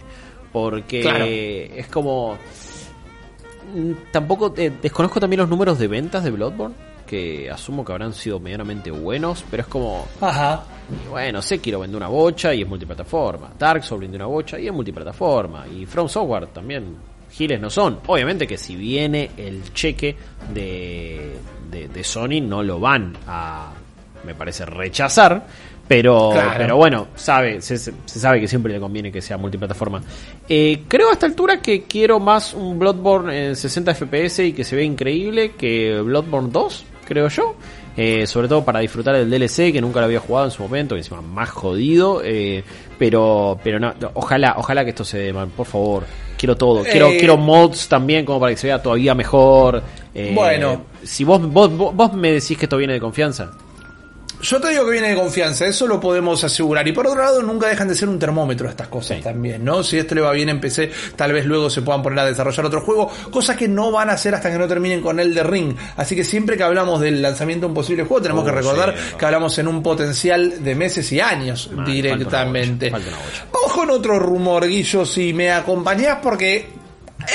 Porque 0.53 1.01
Claro. 1.01 1.25
es 1.25 1.87
como. 1.87 2.37
mm, 3.75 3.91
Tampoco. 4.11 4.53
eh, 4.57 4.71
desconozco 4.81 5.19
también 5.19 5.39
los 5.41 5.49
números 5.49 5.77
de 5.79 5.87
ventas 5.87 6.23
de 6.23 6.31
Bloodborne, 6.31 6.75
que 7.05 7.49
asumo 7.49 7.83
que 7.83 7.91
habrán 7.91 8.13
sido 8.13 8.39
medianamente 8.39 8.91
buenos, 8.91 9.43
pero 9.51 9.63
es 9.63 9.67
como. 9.67 10.07
Ajá. 10.21 10.63
Y 11.05 11.09
bueno, 11.09 11.41
Sekiro 11.41 11.79
vende 11.79 11.97
una 11.97 12.07
bocha 12.07 12.53
y 12.53 12.61
es 12.61 12.67
multiplataforma. 12.67 13.51
Dark 13.57 13.83
Souls 13.83 14.01
vende 14.01 14.17
una 14.17 14.25
bocha 14.27 14.59
y 14.59 14.67
es 14.67 14.73
multiplataforma. 14.73 15.65
Y 15.67 15.85
From 15.85 16.07
Software 16.09 16.47
también. 16.47 17.11
Giles 17.31 17.61
no 17.61 17.69
son. 17.69 17.99
Obviamente 18.07 18.45
que 18.45 18.57
si 18.57 18.75
viene 18.75 19.31
el 19.37 19.71
cheque 19.73 20.15
de, 20.53 21.37
de, 21.71 21.87
de 21.87 22.03
Sony, 22.03 22.41
no 22.41 22.61
lo 22.61 22.77
van 22.77 23.15
a, 23.25 23.71
me 24.25 24.35
parece, 24.35 24.65
rechazar. 24.65 25.45
Pero, 25.87 26.31
Claro. 26.33 26.53
pero 26.57 26.75
bueno, 26.77 27.07
sabe, 27.15 27.61
se, 27.61 27.77
se 27.77 27.91
sabe 28.05 28.39
que 28.41 28.47
siempre 28.49 28.71
le 28.73 28.79
conviene 28.79 29.11
que 29.13 29.21
sea 29.21 29.37
multiplataforma. 29.37 30.01
Eh, 30.47 30.83
creo 30.87 31.09
a 31.09 31.13
esta 31.13 31.25
altura 31.25 31.61
que 31.61 31.83
quiero 31.83 32.19
más 32.19 32.53
un 32.53 32.77
Bloodborne 32.79 33.47
en 33.47 33.55
60 33.55 33.95
FPS 33.95 34.39
y 34.39 34.53
que 34.53 34.63
se 34.65 34.75
ve 34.75 34.83
increíble 34.83 35.51
que 35.57 35.99
Bloodborne 36.01 36.49
2, 36.51 36.85
creo 37.05 37.27
yo. 37.29 37.55
Eh, 37.97 38.25
sobre 38.25 38.47
todo 38.47 38.63
para 38.63 38.79
disfrutar 38.79 39.15
del 39.15 39.29
DLC 39.29 39.73
que 39.73 39.81
nunca 39.81 39.99
lo 39.99 40.05
había 40.05 40.19
jugado 40.21 40.45
en 40.45 40.51
su 40.51 40.63
momento, 40.63 40.95
que 40.95 40.99
encima 41.01 41.21
más 41.21 41.49
jodido. 41.49 42.21
eh, 42.23 42.63
pero, 42.97 43.59
pero 43.63 43.79
no, 43.79 43.93
ojalá, 44.13 44.53
ojalá 44.57 44.83
que 44.83 44.91
esto 44.91 45.03
se 45.03 45.17
dé, 45.17 45.33
man, 45.33 45.49
por 45.49 45.65
favor. 45.65 46.03
Quiero 46.37 46.55
todo. 46.55 46.83
Quiero, 46.83 47.09
Eh, 47.09 47.17
quiero 47.17 47.35
mods 47.37 47.87
también 47.87 48.25
como 48.25 48.39
para 48.39 48.51
que 48.53 48.57
se 48.57 48.67
vea 48.67 48.81
todavía 48.81 49.13
mejor. 49.15 49.81
Eh, 50.13 50.31
Bueno. 50.35 50.83
si 51.03 51.23
vos, 51.23 51.41
vos, 51.51 51.75
vos, 51.75 51.95
vos 51.95 52.13
me 52.13 52.31
decís 52.31 52.57
que 52.57 52.65
esto 52.65 52.77
viene 52.77 52.93
de 52.93 52.99
confianza. 52.99 53.51
Yo 54.41 54.59
te 54.59 54.69
digo 54.69 54.85
que 54.85 54.91
viene 54.91 55.09
de 55.09 55.15
confianza, 55.15 55.65
eso 55.65 55.85
lo 55.87 55.99
podemos 55.99 56.43
asegurar. 56.43 56.87
Y 56.87 56.91
por 56.91 57.05
otro 57.07 57.21
lado, 57.21 57.41
nunca 57.41 57.67
dejan 57.67 57.87
de 57.87 57.95
ser 57.95 58.09
un 58.09 58.17
termómetro 58.19 58.67
estas 58.67 58.87
cosas 58.87 59.17
Sí. 59.17 59.23
también, 59.23 59.63
¿no? 59.63 59.83
Si 59.83 59.97
esto 59.97 60.15
le 60.15 60.21
va 60.21 60.31
bien 60.31 60.49
en 60.49 60.59
PC, 60.59 60.91
tal 61.15 61.33
vez 61.33 61.45
luego 61.45 61.69
se 61.69 61.81
puedan 61.81 62.01
poner 62.01 62.19
a 62.19 62.25
desarrollar 62.25 62.65
otro 62.65 62.81
juego, 62.81 63.09
cosas 63.31 63.55
que 63.57 63.67
no 63.67 63.91
van 63.91 64.09
a 64.09 64.13
hacer 64.13 64.33
hasta 64.35 64.51
que 64.51 64.57
no 64.57 64.67
terminen 64.67 65.01
con 65.01 65.19
el 65.19 65.33
de 65.33 65.43
Ring. 65.43 65.75
Así 65.97 66.15
que 66.15 66.23
siempre 66.23 66.57
que 66.57 66.63
hablamos 66.63 66.99
del 67.01 67.21
lanzamiento 67.21 67.65
de 67.65 67.69
un 67.69 67.75
posible 67.75 68.03
juego, 68.03 68.21
tenemos 68.21 68.41
Oh, 68.43 68.45
que 68.45 68.51
recordar 68.51 68.95
sí, 68.97 69.15
que 69.17 69.25
hablamos 69.25 69.57
en 69.59 69.67
un 69.67 69.83
potencial 69.83 70.63
de 70.63 70.75
meses 70.75 71.11
y 71.11 71.19
años 71.19 71.69
Man, 71.71 71.85
directamente. 71.85 72.89
falta 72.89 73.07
una 73.09 73.17
bocha, 73.17 73.29
falta 73.29 73.41
una 73.41 73.45
bocha. 73.45 73.45
Vamos 73.53 73.73
con 73.73 73.89
otro 73.91 74.19
rumor, 74.19 74.67
Guillo, 74.67 75.05
si 75.05 75.33
me 75.33 75.51
acompañás, 75.51 76.17
porque 76.21 76.67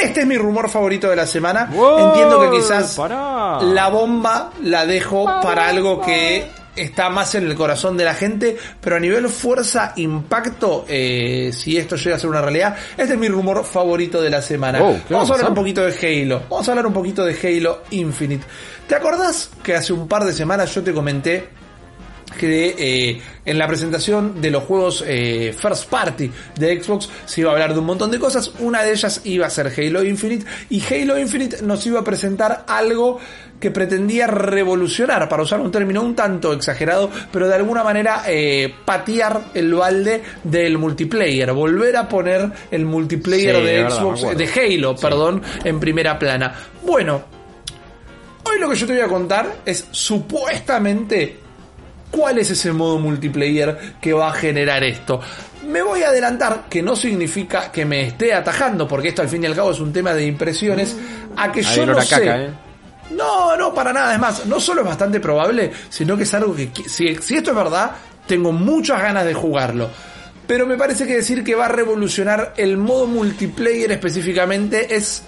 este 0.03 0.21
es 0.23 0.27
mi 0.27 0.37
rumor 0.37 0.69
favorito 0.69 1.09
de 1.09 1.17
la 1.17 1.27
semana. 1.27 1.71
Wow, 1.73 2.09
Entiendo 2.09 2.41
que 2.41 2.57
quizás 2.59 2.99
la 2.99 3.89
bomba 3.89 4.51
la 4.65 4.85
dejo 4.87 5.25
para 5.43 5.69
algo 5.69 6.01
que 6.01 6.45
está 6.77 7.11
más 7.11 7.35
en 7.35 7.47
el 7.47 7.55
corazón 7.55 7.97
de 7.97 8.05
la 8.05 8.15
gente, 8.15 8.57
pero 8.81 8.97
a 8.97 9.01
nivel 9.01 9.29
fuerza, 9.29 9.93
impacto, 9.97 10.85
eh, 10.89 11.51
si 11.53 11.77
esto 11.77 11.97
llega 11.97 12.17
a 12.17 12.19
ser 12.19 12.31
una 12.31 12.43
realidad, 12.43 12.77
este 12.97 13.15
es 13.15 13.19
mi 13.19 13.29
rumor 13.29 13.65
favorito 13.65 14.21
de 14.21 14.31
la 14.31 14.43
semana. 14.43 14.79
Wow, 14.79 15.01
¿qué 15.09 15.15
Vamos 15.15 15.31
va 15.31 15.35
a 15.35 15.37
hablar 15.37 15.51
un 15.51 15.57
poquito 15.57 15.85
de 15.85 16.23
Halo. 16.23 16.43
Vamos 16.49 16.69
a 16.69 16.73
hablar 16.73 16.87
un 16.87 16.93
poquito 16.93 17.25
de 17.25 17.35
Halo 17.35 17.83
Infinite. 17.91 18.45
¿Te 18.87 18.95
acordás 18.95 19.51
que 19.63 19.75
hace 19.75 19.93
un 19.93 20.07
par 20.07 20.25
de 20.25 20.33
semanas 20.33 20.73
yo 20.75 20.83
te 20.83 20.93
comenté 20.93 21.49
que 22.39 22.75
eh, 22.79 23.21
en 23.45 23.59
la 23.59 23.67
presentación 23.67 24.41
de 24.41 24.51
los 24.51 24.65
juegos 24.65 25.05
eh, 25.07 25.55
First 25.57 25.89
Party 25.89 26.31
de 26.59 26.83
Xbox 26.83 27.09
se 27.25 27.41
iba 27.41 27.51
a 27.51 27.53
hablar 27.55 27.73
de 27.73 27.81
un 27.81 27.87
montón 27.87 28.11
de 28.11 28.19
cosas. 28.19 28.53
Una 28.59 28.83
de 28.83 28.93
ellas 28.93 29.21
iba 29.25 29.47
a 29.47 29.51
ser 29.51 29.73
Halo 29.77 30.03
Infinite 30.05 30.45
y 30.69 30.83
Halo 30.83 31.19
Infinite 31.19 31.63
nos 31.63 31.87
iba 31.87 32.01
a 32.01 32.05
presentar 32.05 32.65
algo 32.67 33.19
que 33.61 33.71
pretendía 33.71 34.27
revolucionar, 34.27 35.31
para 35.31 35.43
usar 35.43 35.61
un 35.61 35.71
término 35.71 36.03
un 36.03 36.15
tanto 36.15 36.53
exagerado, 36.53 37.11
pero 37.33 37.49
de 37.49 37.55
alguna 37.55 37.83
manera 37.83 38.25
eh, 38.27 38.75
patear 38.85 39.45
el 39.55 39.73
balde 39.73 40.23
del 40.45 40.77
multiplayer, 40.77 41.53
volver 41.53 41.97
a 41.97 42.07
poner 42.07 42.51
el 42.71 42.85
multiplayer 42.85 43.57
Sí, 43.57 43.63
de 43.63 43.91
Xbox, 43.91 44.37
de 44.37 44.47
Halo, 44.61 44.95
perdón, 44.97 45.43
en 45.65 45.81
primera 45.81 46.19
plana. 46.19 46.55
Bueno, 46.83 47.37
Hoy 48.49 48.61
lo 48.61 48.69
que 48.69 48.77
yo 48.77 48.87
te 48.87 48.93
voy 48.93 49.03
a 49.03 49.09
contar 49.09 49.57
es 49.67 49.89
supuestamente 49.91 51.37
cuál 52.11 52.39
es 52.39 52.51
ese 52.51 52.73
modo 52.73 52.99
multiplayer 52.99 53.95
que 54.01 54.13
va 54.13 54.29
a 54.29 54.33
generar 54.33 54.85
esto. 54.85 55.21
Me 55.67 55.83
voy 55.83 56.03
a 56.03 56.09
adelantar, 56.09 56.65
que 56.69 56.83
no 56.83 56.95
significa 56.95 57.73
que 57.73 57.85
me 57.85 58.07
esté 58.07 58.33
atajando, 58.33 58.87
porque 58.87 59.09
esto 59.09 59.23
al 59.23 59.29
fin 59.29 59.43
y 59.43 59.47
al 59.47 59.55
cabo 59.55 59.73
es 59.73 59.81
un 59.81 59.93
tema 59.93 60.15
de 60.15 60.25
impresiones, 60.25 60.97
a 61.37 61.51
que 61.51 61.63
yo 61.63 61.85
no 61.87 61.99
a 61.99 62.03
sé. 62.03 62.15
caca, 62.15 62.43
¿eh? 62.43 62.51
No, 63.11 63.57
no, 63.57 63.75
para 63.75 63.93
nada. 63.93 64.15
Es 64.15 64.21
más, 64.21 64.47
no 64.47 64.61
solo 64.61 64.83
es 64.83 64.87
bastante 64.87 65.21
probable, 65.21 65.73
sino 65.89 66.17
que 66.17 66.25
es 66.25 66.35
algo 66.35 66.55
que, 66.55 66.71
si, 66.87 67.15
si 67.17 67.37
esto 67.37 67.51
es 67.51 67.57
verdad, 67.57 67.93
tengo 68.27 68.53
muchas 68.53 69.01
ganas 69.01 69.25
de 69.25 69.35
jugarlo. 69.35 69.91
Pero 70.47 70.67
me 70.67 70.77
parece 70.77 71.07
que 71.07 71.17
decir 71.17 71.43
que 71.43 71.55
va 71.55 71.67
a 71.67 71.69
revolucionar 71.69 72.55
el 72.57 72.77
modo 72.77 73.07
multiplayer 73.07 73.91
específicamente 73.91 74.95
es 74.95 75.23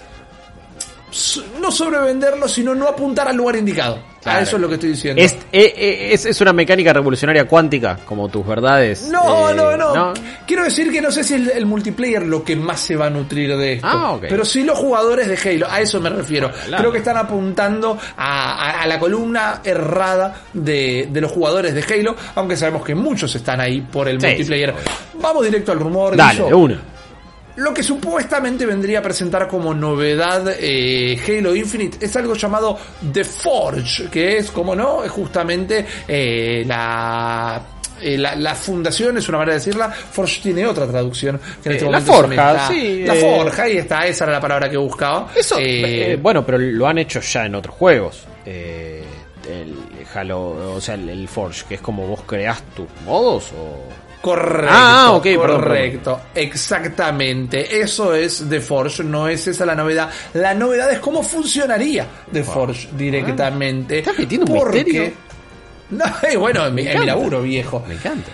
no 1.59 1.71
sobrevenderlo, 1.71 2.47
sino 2.47 2.73
no 2.75 2.87
apuntar 2.87 3.27
al 3.27 3.35
lugar 3.35 3.57
indicado. 3.57 4.01
A 4.19 4.21
Claro. 4.23 4.39
eso 4.43 4.55
es 4.57 4.61
lo 4.61 4.67
que 4.67 4.73
estoy 4.75 4.89
diciendo. 4.89 5.21
Es, 5.21 5.31
eh, 5.51 5.73
eh, 5.77 6.09
es, 6.11 6.25
es 6.25 6.41
una 6.41 6.51
mecánica 6.51 6.91
revolucionaria 6.91 7.45
cuántica, 7.45 7.97
como 8.05 8.27
tus 8.27 8.45
verdades. 8.45 9.03
No, 9.09 9.49
eh, 9.49 9.55
no, 9.55 9.77
no, 9.77 10.13
Quiero 10.45 10.65
decir 10.65 10.91
que 10.91 10.99
no 11.01 11.09
sé 11.09 11.23
si 11.23 11.35
es 11.35 11.41
el, 11.41 11.49
el 11.51 11.65
multiplayer 11.65 12.23
lo 12.25 12.43
que 12.43 12.55
más 12.57 12.81
se 12.81 12.97
va 12.97 13.05
a 13.05 13.09
nutrir 13.09 13.55
de 13.55 13.73
esto. 13.73 13.87
Ah, 13.89 14.11
ok. 14.11 14.25
Pero 14.27 14.43
sí 14.43 14.63
los 14.63 14.77
jugadores 14.77 15.27
de 15.29 15.49
Halo, 15.49 15.67
a 15.69 15.79
eso 15.79 16.01
me 16.01 16.09
refiero. 16.09 16.51
Claro. 16.51 16.81
Creo 16.81 16.91
que 16.91 16.97
están 16.97 17.15
apuntando 17.17 17.97
a, 18.17 18.53
a- 18.71 18.81
a 18.81 18.87
la 18.87 18.99
columna 18.99 19.61
errada 19.63 20.35
de, 20.53 21.07
de 21.09 21.21
los 21.21 21.31
jugadores 21.31 21.73
de 21.73 21.81
Halo, 21.93 22.15
aunque 22.35 22.57
sabemos 22.57 22.83
que 22.83 22.95
muchos 22.95 23.33
están 23.35 23.61
ahí 23.61 23.79
por 23.81 24.09
el 24.09 24.19
Sí, 24.19 24.27
multiplayer. 24.27 24.73
Vamos 25.21 25.45
directo 25.45 25.71
al 25.71 25.79
rumor. 25.79 26.15
Dale, 26.17 26.43
de 26.43 26.53
una. 26.53 26.81
Lo 27.59 27.73
que 27.73 27.83
supuestamente 27.83 28.65
vendría 28.65 28.99
a 28.99 29.01
presentar 29.01 29.47
como 29.47 29.73
novedad 29.73 30.45
eh, 30.59 31.19
Halo 31.27 31.53
Infinite 31.55 32.05
es 32.05 32.15
algo 32.15 32.33
llamado 32.33 32.77
The 33.11 33.23
Forge, 33.23 34.07
que 34.09 34.37
es, 34.37 34.49
como 34.51 34.75
no, 34.75 35.03
es 35.03 35.11
justamente 35.11 35.85
eh, 36.07 36.63
la, 36.65 37.61
eh, 38.01 38.17
la. 38.17 38.35
la 38.35 38.55
fundación 38.55 39.17
es 39.17 39.27
una 39.27 39.39
manera 39.39 39.53
de 39.55 39.59
decirla. 39.59 39.89
Forge 39.91 40.39
tiene 40.41 40.65
otra 40.65 40.87
traducción. 40.87 41.39
Que 41.61 41.69
en 41.69 41.73
Eh, 41.73 41.77
este 41.77 41.91
la 41.91 41.99
se 42.01 42.11
me 42.11 42.13
forja, 42.17 42.67
sí, 42.69 43.03
La 43.05 43.15
eh. 43.15 43.37
forja, 43.37 43.63
ahí 43.63 43.77
está, 43.77 44.07
esa 44.07 44.23
era 44.23 44.33
la 44.33 44.41
palabra 44.41 44.69
que 44.69 44.77
buscaba. 44.77 45.27
Eso, 45.35 45.57
Eh, 45.59 46.13
eh, 46.13 46.15
bueno, 46.21 46.45
pero 46.45 46.57
lo 46.57 46.87
han 46.87 46.97
hecho 46.97 47.19
ya 47.19 47.45
en 47.45 47.55
otros 47.55 47.75
juegos. 47.75 48.23
Eh, 48.45 49.03
el 49.49 49.75
Halo, 50.13 50.75
o 50.75 50.79
sea, 50.81 50.95
el, 50.95 51.09
el 51.09 51.27
Forge, 51.27 51.65
que 51.67 51.75
es 51.75 51.81
como 51.81 52.07
vos 52.07 52.21
creás 52.25 52.61
tus 52.75 52.87
modos 53.05 53.51
o... 53.51 53.83
Correcto. 54.21 54.67
Ah, 54.69 55.11
ok, 55.13 55.23
perdón, 55.23 55.41
perdón. 55.41 55.61
correcto. 55.61 56.21
Exactamente. 56.35 57.79
Eso 57.81 58.13
es 58.13 58.43
The 58.49 58.59
Forge, 58.59 59.03
no 59.03 59.27
es 59.27 59.47
esa 59.47 59.65
la 59.65 59.75
novedad. 59.75 60.09
La 60.33 60.53
novedad 60.53 60.91
es 60.91 60.99
cómo 60.99 61.23
funcionaría 61.23 62.05
The 62.31 62.43
Forge 62.43 62.89
directamente. 62.97 63.99
¿Estás 63.99 64.19
metiendo 64.19 64.51
un 64.51 64.59
Porque- 64.59 64.83
misterio? 64.83 65.11
No, 65.91 66.05
bueno, 66.37 66.67
en 66.67 66.75
mi, 66.75 66.87
en 66.87 66.99
mi 66.99 67.05
laburo, 67.07 67.41
viejo. 67.41 67.83
Me 67.87 67.95
encanta. 67.95 68.29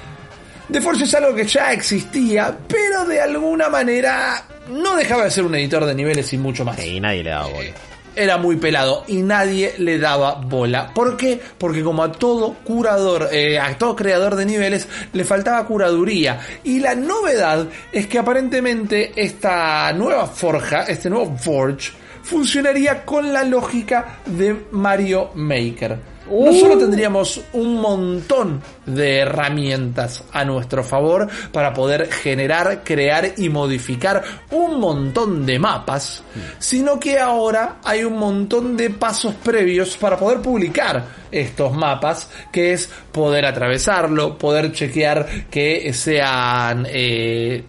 The 0.70 0.82
Forge 0.82 1.06
es 1.06 1.14
algo 1.16 1.34
que 1.34 1.46
ya 1.46 1.72
existía, 1.72 2.54
pero 2.68 3.06
de 3.06 3.22
alguna 3.22 3.70
manera 3.70 4.44
no 4.70 4.96
dejaba 4.98 5.24
de 5.24 5.32
ser 5.32 5.46
un 5.46 5.56
editor 5.56 5.86
de 5.86 5.96
niveles 5.96 6.34
y 6.34 6.38
mucho 6.38 6.66
más 6.66 6.84
Y 6.84 7.00
nadie 7.00 7.24
le 7.24 7.30
da 7.30 7.46
bola. 7.46 7.70
Era 8.16 8.38
muy 8.38 8.56
pelado 8.58 9.04
y 9.08 9.22
nadie 9.22 9.74
le 9.78 10.00
daba 10.00 10.36
bola. 10.36 10.94
¿Por 10.94 11.18
qué? 11.18 11.40
Porque 11.58 11.84
como 11.84 12.04
a 12.04 12.12
todo 12.12 12.56
curador, 12.64 13.30
eh, 13.32 13.60
a 13.60 13.78
todo 13.78 13.96
creador 13.96 14.36
de 14.36 14.46
niveles 14.46 14.88
le 15.14 15.24
faltaba 15.24 15.66
curaduría. 15.66 16.40
Y 16.64 16.80
la 16.80 16.96
novedad 16.96 17.68
es 17.92 18.08
que 18.08 18.20
aparentemente 18.20 19.12
esta 19.16 19.92
nueva 19.94 20.28
forja, 20.28 20.84
este 20.84 21.10
nuevo 21.10 21.36
Forge, 21.38 21.92
funcionaría 22.24 23.06
con 23.06 23.32
la 23.32 23.44
lógica 23.44 24.20
de 24.26 24.66
Mario 24.72 25.32
Maker. 25.36 26.15
No 26.30 26.52
Uh. 26.52 26.60
solo 26.60 26.78
tendríamos 26.78 27.42
un 27.54 27.80
montón 27.82 28.62
de 28.86 29.20
herramientas 29.20 30.24
a 30.32 30.44
nuestro 30.44 30.84
favor 30.84 31.28
para 31.52 31.74
poder 31.74 32.12
generar, 32.12 32.84
crear 32.84 33.34
y 33.38 33.50
modificar 33.50 34.24
un 34.52 34.80
montón 34.80 35.46
de 35.46 35.60
mapas, 35.60 36.24
sino 36.58 37.00
que 37.00 37.20
ahora 37.20 37.78
hay 37.84 38.04
un 38.04 38.18
montón 38.18 38.76
de 38.76 38.90
pasos 38.90 39.36
previos 39.36 39.98
para 39.98 40.18
poder 40.18 40.40
publicar 40.40 41.04
estos 41.32 41.74
mapas, 41.74 42.30
que 42.52 42.74
es 42.74 42.90
poder 43.12 43.46
atravesarlo, 43.46 44.38
poder 44.38 44.72
chequear 44.72 45.48
que 45.50 45.92
sean 45.94 46.88
eh, 46.90 47.64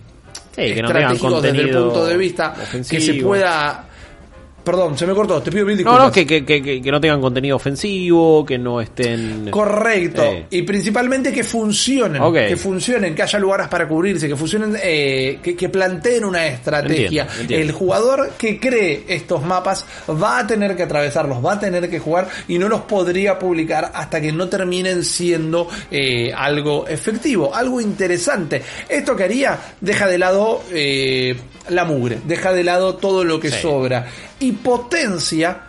Sí, 0.56 0.74
que 0.74 0.80
no 0.82 0.88
tengan 0.88 1.12
estratégicos 1.12 1.42
desde 1.42 1.60
el 1.60 1.70
punto 1.70 2.06
de 2.06 2.16
vista 2.16 2.54
que 2.88 3.00
se 3.00 3.14
pueda... 3.14 3.84
Perdón, 4.66 4.98
se 4.98 5.06
me 5.06 5.14
cortó, 5.14 5.40
te 5.40 5.52
pido 5.52 5.64
mil 5.64 5.74
No, 5.76 5.78
disculpas. 5.78 6.06
no, 6.06 6.12
que, 6.12 6.26
que, 6.26 6.44
que, 6.44 6.60
que- 6.60 6.82
que 6.82 6.90
no 6.90 7.00
tengan 7.00 7.20
contenido 7.20 7.54
ofensivo, 7.54 8.44
que 8.44 8.58
no 8.58 8.80
estén... 8.80 9.48
Correcto. 9.48 10.24
Eh. 10.24 10.46
Y 10.50 10.62
principalmente 10.62 11.32
que 11.32 11.44
funcionen. 11.44 12.20
Que 12.32 12.56
funcionen, 12.56 13.14
que 13.14 13.22
haya 13.22 13.38
lugares 13.38 13.68
para 13.68 13.86
cubrirse, 13.86 14.26
que 14.26 14.34
funcionen, 14.34 14.76
eh, 14.82 15.38
que, 15.40 15.54
que 15.54 15.68
planteen 15.68 16.24
una 16.24 16.44
estrategia. 16.48 17.22
Entiendo, 17.22 17.40
entiendo. 17.42 17.64
El 17.64 17.70
jugador 17.72 18.30
que 18.36 18.58
cree 18.58 19.04
estos 19.06 19.44
mapas 19.44 19.84
va 20.10 20.40
a 20.40 20.46
tener 20.48 20.74
que 20.74 20.82
atravesarlos, 20.82 21.44
va 21.44 21.52
a 21.52 21.60
tener 21.60 21.88
que 21.88 22.00
jugar 22.00 22.28
y 22.48 22.58
no 22.58 22.68
los 22.68 22.80
podría 22.80 23.38
publicar 23.38 23.92
hasta 23.94 24.20
que 24.20 24.32
no 24.32 24.48
terminen 24.48 25.04
siendo 25.04 25.68
eh, 25.92 26.32
algo 26.36 26.88
efectivo, 26.88 27.54
algo 27.54 27.80
interesante. 27.80 28.62
Esto 28.88 29.14
que 29.14 29.22
haría, 29.22 29.56
deja 29.80 30.08
de 30.08 30.18
lado 30.18 30.62
eh, 30.72 31.36
la 31.68 31.84
mugre, 31.84 32.18
deja 32.24 32.52
de 32.52 32.64
lado 32.64 32.96
todo 32.96 33.22
lo 33.22 33.38
que 33.38 33.50
Sí. 33.50 33.62
sobra 33.62 34.06
y 34.40 34.52
potencia 34.56 35.60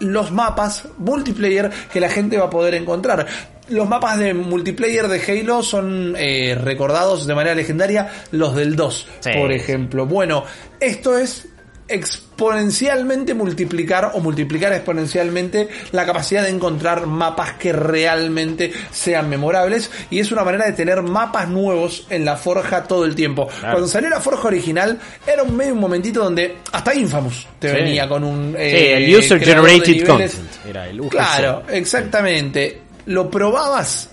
los 0.00 0.30
mapas 0.32 0.88
multiplayer 0.98 1.70
que 1.92 2.00
la 2.00 2.08
gente 2.08 2.36
va 2.36 2.46
a 2.46 2.50
poder 2.50 2.74
encontrar. 2.74 3.26
Los 3.68 3.88
mapas 3.88 4.18
de 4.18 4.34
multiplayer 4.34 5.08
de 5.08 5.20
Halo 5.40 5.62
son 5.62 6.14
eh, 6.18 6.54
recordados 6.60 7.26
de 7.26 7.34
manera 7.34 7.54
legendaria 7.54 8.10
los 8.30 8.54
del 8.54 8.76
2, 8.76 9.08
Sí. 9.20 9.30
por 9.38 9.52
ejemplo. 9.52 10.04
Bueno, 10.06 10.44
esto 10.80 11.16
es 11.16 11.48
exponencialmente 11.94 13.32
multiplicar 13.34 14.10
o 14.14 14.20
multiplicar 14.20 14.72
exponencialmente 14.72 15.68
la 15.92 16.04
capacidad 16.04 16.42
de 16.42 16.50
encontrar 16.50 17.06
mapas 17.06 17.52
que 17.54 17.72
realmente 17.72 18.72
sean 18.90 19.28
memorables 19.28 19.90
y 20.10 20.18
es 20.20 20.30
una 20.32 20.44
manera 20.44 20.66
de 20.66 20.72
tener 20.72 21.02
mapas 21.02 21.48
nuevos 21.48 22.06
en 22.10 22.24
la 22.24 22.36
forja 22.36 22.84
todo 22.84 23.04
el 23.04 23.14
tiempo. 23.14 23.48
Cuando 23.60 23.86
salió 23.88 24.08
la 24.10 24.20
forja 24.20 24.48
original 24.48 24.98
era 25.26 25.42
un 25.42 25.56
medio 25.56 25.74
un 25.74 25.80
momentito 25.80 26.22
donde 26.24 26.56
hasta 26.72 26.94
Infamous 26.94 27.46
te 27.58 27.68
Sí. 27.70 27.74
venía 27.76 28.08
con 28.08 28.24
un 28.24 28.52
Sí, 28.56 28.62
eh, 28.62 28.96
el 29.06 29.16
User 29.16 29.40
Generated. 29.40 30.06
Content. 30.06 30.32
Era 30.68 30.88
el 30.88 31.00
UGC. 31.00 31.10
Claro, 31.10 31.62
exactamente. 31.68 32.80
Lo 33.06 33.30
probabas 33.30 34.10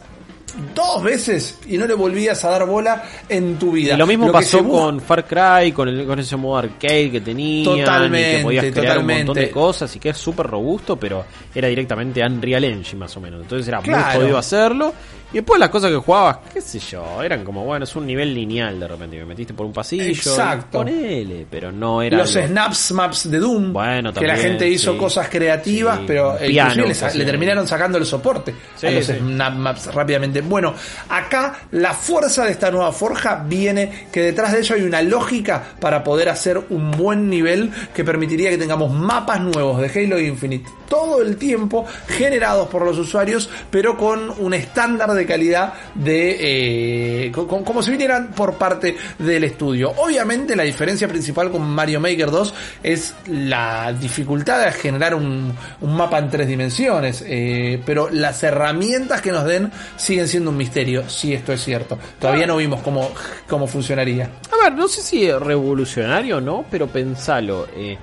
dos 0.75 1.03
veces 1.03 1.59
y 1.67 1.77
no 1.77 1.85
le 1.85 1.93
volvías 1.93 2.43
a 2.45 2.49
dar 2.49 2.65
bola 2.65 3.03
en 3.27 3.57
tu 3.57 3.71
vida. 3.71 3.93
Y 3.93 3.97
lo 3.97 4.07
mismo 4.07 4.31
pasó 4.31 4.67
con 4.67 4.99
Far 4.99 5.25
Cry, 5.25 5.71
con, 5.71 5.87
el, 5.87 6.05
con 6.05 6.19
ese 6.19 6.35
modo 6.37 6.57
arcade 6.57 7.11
que 7.11 7.21
tenía, 7.21 7.65
Totalmente, 7.65 8.31
y 8.31 8.37
que 8.37 8.43
podías 8.43 8.65
crear 8.73 8.97
un 8.99 9.07
montón 9.07 9.35
de 9.35 9.51
cosas 9.51 9.95
y 9.95 9.99
que 9.99 10.09
es 10.09 10.17
súper 10.17 10.47
robusto, 10.47 10.97
pero 10.97 11.25
era 11.53 11.67
directamente 11.67 12.23
Unreal 12.23 12.63
Engine 12.63 12.99
más 12.99 13.15
o 13.17 13.21
menos. 13.21 13.41
Entonces 13.41 13.67
era 13.67 13.81
muy 13.81 13.93
jodido 13.93 14.37
hacerlo. 14.37 14.93
Y 15.31 15.35
después 15.35 15.59
las 15.59 15.69
cosas 15.69 15.91
que 15.91 15.97
jugabas, 15.97 16.39
qué 16.53 16.59
sé 16.59 16.77
yo, 16.79 17.23
eran 17.23 17.43
como, 17.45 17.63
bueno, 17.63 17.85
es 17.85 17.95
un 17.95 18.05
nivel 18.05 18.33
lineal 18.33 18.79
de 18.79 18.87
repente. 18.87 19.17
Me 19.17 19.25
metiste 19.25 19.53
por 19.53 19.65
un 19.65 19.71
pasillo. 19.73 20.03
Exacto. 20.03 20.79
Ponele, 20.79 21.45
pero 21.49 21.71
no 21.71 22.01
era. 22.01 22.17
los 22.17 22.35
algo- 22.35 22.47
snaps 22.49 22.91
maps 22.91 23.31
de 23.31 23.39
Doom, 23.39 23.71
Bueno, 23.71 24.11
que 24.13 24.21
la 24.27 24.33
también, 24.33 24.49
gente 24.51 24.67
hizo 24.69 24.91
sí. 24.93 24.97
cosas 24.97 25.29
creativas, 25.29 25.99
Sí, 25.99 26.03
pero 26.07 26.37
piano, 26.37 26.83
le, 26.85 27.25
terminaron 27.25 27.67
sacando 27.67 27.97
el 27.97 28.05
soporte 28.05 28.53
Sí, 28.75 28.87
a 28.87 28.91
los 28.91 29.05
snap 29.05 29.53
maps 29.53 29.93
rápidamente. 29.93 30.41
Bueno, 30.41 30.73
acá 31.09 31.59
la 31.71 31.93
fuerza 31.93 32.43
de 32.45 32.51
esta 32.51 32.69
nueva 32.69 32.91
forja 32.91 33.43
viene 33.47 34.07
que 34.11 34.21
detrás 34.21 34.51
de 34.51 34.59
ella 34.59 34.75
hay 34.75 34.81
una 34.83 35.01
lógica 35.01 35.63
para 35.79 36.03
poder 36.03 36.27
hacer 36.29 36.59
un 36.69 36.91
buen 36.91 37.29
nivel 37.29 37.71
que 37.93 38.03
permitiría 38.03 38.49
que 38.49 38.57
tengamos 38.57 38.91
mapas 38.91 39.39
nuevos 39.39 39.79
de 39.81 39.87
Halo 39.87 40.19
Infinite 40.19 40.69
todo 40.89 41.21
el 41.21 41.37
tiempo 41.37 41.85
generados 42.07 42.67
por 42.67 42.83
los 42.85 42.97
usuarios, 42.97 43.49
pero 43.69 43.95
con 43.97 44.29
un 44.39 44.53
estándar 44.53 45.13
de 45.13 45.20
calidad 45.25 45.73
de 45.95 47.25
eh, 47.27 47.31
con- 47.31 47.63
como 47.63 47.81
si 47.83 47.91
vinieran 47.91 48.31
por 48.31 48.55
parte 48.55 48.95
del 49.19 49.43
estudio. 49.43 49.93
Obviamente 49.97 50.55
la 50.55 50.63
diferencia 50.63 51.07
principal 51.07 51.51
con 51.51 51.61
Mario 51.67 51.99
Maker 51.99 52.31
2 52.31 52.53
es 52.83 53.13
la 53.27 53.93
dificultad 53.93 54.65
de 54.65 54.71
generar 54.71 55.15
un, 55.15 55.53
un 55.81 55.95
mapa 55.95 56.19
en 56.19 56.29
tres 56.29 56.47
dimensiones, 56.47 57.23
eh, 57.27 57.81
pero 57.85 58.09
las 58.09 58.41
herramientas 58.43 59.21
que 59.21 59.31
nos 59.31 59.45
den 59.45 59.71
siguen 59.95 60.27
siendo 60.27 60.49
un 60.51 60.57
misterio, 60.57 61.09
si 61.09 61.33
esto 61.33 61.53
es 61.53 61.63
cierto. 61.63 61.97
Todavía 62.19 62.45
no 62.47 62.57
vimos 62.57 62.81
cómo, 62.81 63.11
cómo 63.47 63.67
funcionaría. 63.67 64.29
A 64.51 64.63
ver, 64.63 64.73
no 64.73 64.87
sé 64.87 65.01
si 65.01 65.25
es 65.25 65.39
revolucionario 65.39 66.37
o 66.37 66.41
no, 66.41 66.65
pero 66.69 66.87
pensalo. 66.87 67.67
eh, 67.75 67.97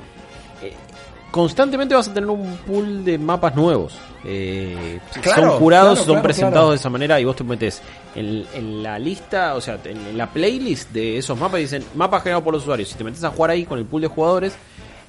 constantemente 1.30 1.94
vas 1.94 2.08
a 2.08 2.14
tener 2.14 2.28
un 2.28 2.56
pool 2.58 3.04
de 3.04 3.18
mapas 3.18 3.54
nuevos. 3.54 3.98
Eh, 4.24 4.98
Claro, 5.22 5.50
son 5.50 5.58
curados, 5.58 5.92
claro, 5.98 6.04
son 6.04 6.14
claro, 6.14 6.22
presentados 6.22 6.70
de 6.70 6.76
esa 6.76 6.90
manera 6.90 7.20
y 7.20 7.24
vos 7.24 7.36
te 7.36 7.44
metes 7.44 7.82
en, 8.14 8.44
en 8.54 8.82
la 8.82 8.98
lista, 8.98 9.54
o 9.54 9.60
sea, 9.60 9.78
en, 9.84 10.16
la 10.16 10.28
playlist 10.28 10.90
de 10.90 11.18
esos 11.18 11.38
mapas 11.38 11.60
y 11.60 11.62
dicen 11.64 11.84
mapas 11.94 12.22
generados 12.22 12.44
por 12.44 12.54
los 12.54 12.62
usuarios. 12.62 12.88
Si 12.88 12.96
te 12.96 13.04
metes 13.04 13.22
a 13.24 13.30
jugar 13.30 13.50
ahí 13.50 13.64
con 13.64 13.78
el 13.78 13.84
pool 13.84 14.02
de 14.02 14.08
jugadores, 14.08 14.54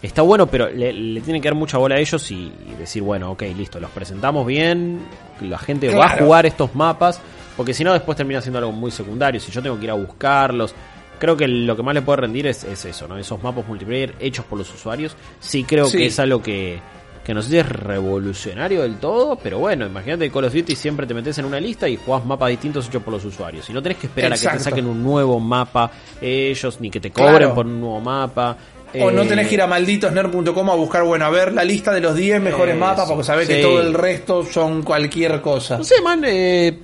está 0.02 0.22
bueno, 0.22 0.48
pero 0.48 0.70
le, 0.70 0.94
le 0.94 1.22
tienen 1.22 1.42
que 1.42 1.48
dar 1.48 1.56
mucha 1.56 1.78
bola 1.78 1.96
a 1.96 2.00
ellos 2.00 2.30
y, 2.32 2.36
y 2.36 2.76
decir, 2.78 3.02
bueno, 3.02 3.32
ok, 3.32 3.44
listo, 3.56 3.80
los 3.80 3.90
presentamos 3.92 4.46
bien, 4.46 5.00
la 5.42 5.58
gente 5.58 5.94
va 5.94 6.06
a 6.06 6.18
jugar 6.18 6.46
estos 6.46 6.76
mapas, 6.76 7.20
porque 7.58 7.74
si 7.74 7.84
no 7.84 7.94
después 7.94 8.16
termina 8.18 8.42
siendo 8.42 8.60
algo 8.60 8.72
muy 8.72 8.92
secundario, 8.92 9.40
si 9.40 9.52
yo 9.52 9.62
tengo 9.62 9.78
que 9.78 9.86
ir 9.86 9.92
a 9.92 9.96
buscarlos. 9.96 10.74
Creo 11.20 11.36
que 11.38 11.48
lo 11.48 11.76
que 11.76 11.84
más 11.84 11.94
le 11.94 12.02
puede 12.02 12.18
rendir 12.22 12.48
es, 12.48 12.64
es 12.64 12.86
eso, 12.86 13.08
¿no? 13.08 13.18
Esos 13.18 13.42
mapas 13.44 13.68
multiplayer 13.68 14.16
hechos 14.20 14.46
por 14.46 14.58
los 14.58 14.74
usuarios. 14.74 15.16
Sí 15.40 15.64
creo 15.66 15.86
Sí. 15.86 15.98
que 15.98 16.06
es 16.06 16.18
algo 16.20 16.42
que, 16.42 16.80
que 17.26 17.34
no 17.34 17.42
sé 17.42 17.50
si 17.50 17.58
es 17.58 17.68
revolucionario 17.70 18.82
del 18.84 18.98
todo, 18.98 19.36
pero 19.36 19.60
bueno, 19.60 19.86
imagínate 19.86 20.26
que 20.26 20.32
Call 20.32 20.46
of 20.46 20.54
Duty 20.54 20.76
siempre 20.76 21.06
te 21.06 21.14
metes 21.14 21.38
en 21.38 21.46
una 21.46 21.60
lista 21.60 21.88
y 21.88 21.98
jugás 21.98 22.26
mapas 22.26 22.50
distintos 22.50 22.88
hechos 22.88 23.04
por 23.04 23.14
los 23.14 23.24
usuarios. 23.26 23.70
Y 23.70 23.74
no 23.74 23.82
tenés 23.84 23.98
que 23.98 24.08
esperar 24.08 24.34
a 24.34 24.38
que 24.38 24.48
te 24.48 24.60
saquen 24.60 24.86
un 24.88 25.04
nuevo 25.04 25.40
mapa 25.40 25.92
ellos, 26.22 26.80
ni 26.80 26.90
que 26.90 27.00
te 27.00 27.12
cobren 27.12 27.36
Claro. 27.38 27.54
por 27.54 27.66
un 27.66 27.80
nuevo 27.82 28.00
mapa. 28.00 28.58
O 29.00 29.12
no 29.12 29.22
Eh, 29.22 29.28
tenés 29.28 29.48
que 29.48 29.54
ir 29.54 29.62
a 29.62 29.68
malditosner.com 29.68 30.70
a 30.72 30.74
buscar, 30.76 31.04
bueno, 31.04 31.24
a 31.26 31.30
ver 31.30 31.54
la 31.54 31.64
lista 31.64 31.94
de 31.94 32.02
los 32.02 32.16
10 32.16 32.42
mejores 32.42 32.74
Eso, 32.76 32.84
mapas 32.84 33.08
porque 33.08 33.24
sabés 33.24 33.48
que 33.48 33.62
todo 33.62 33.80
el 33.82 33.94
resto 33.94 34.44
son 34.44 34.82
cualquier 34.82 35.42
cosa. 35.42 35.78
No 35.78 35.84
sé, 35.84 36.02
man, 36.02 36.24
eh, 36.26 36.80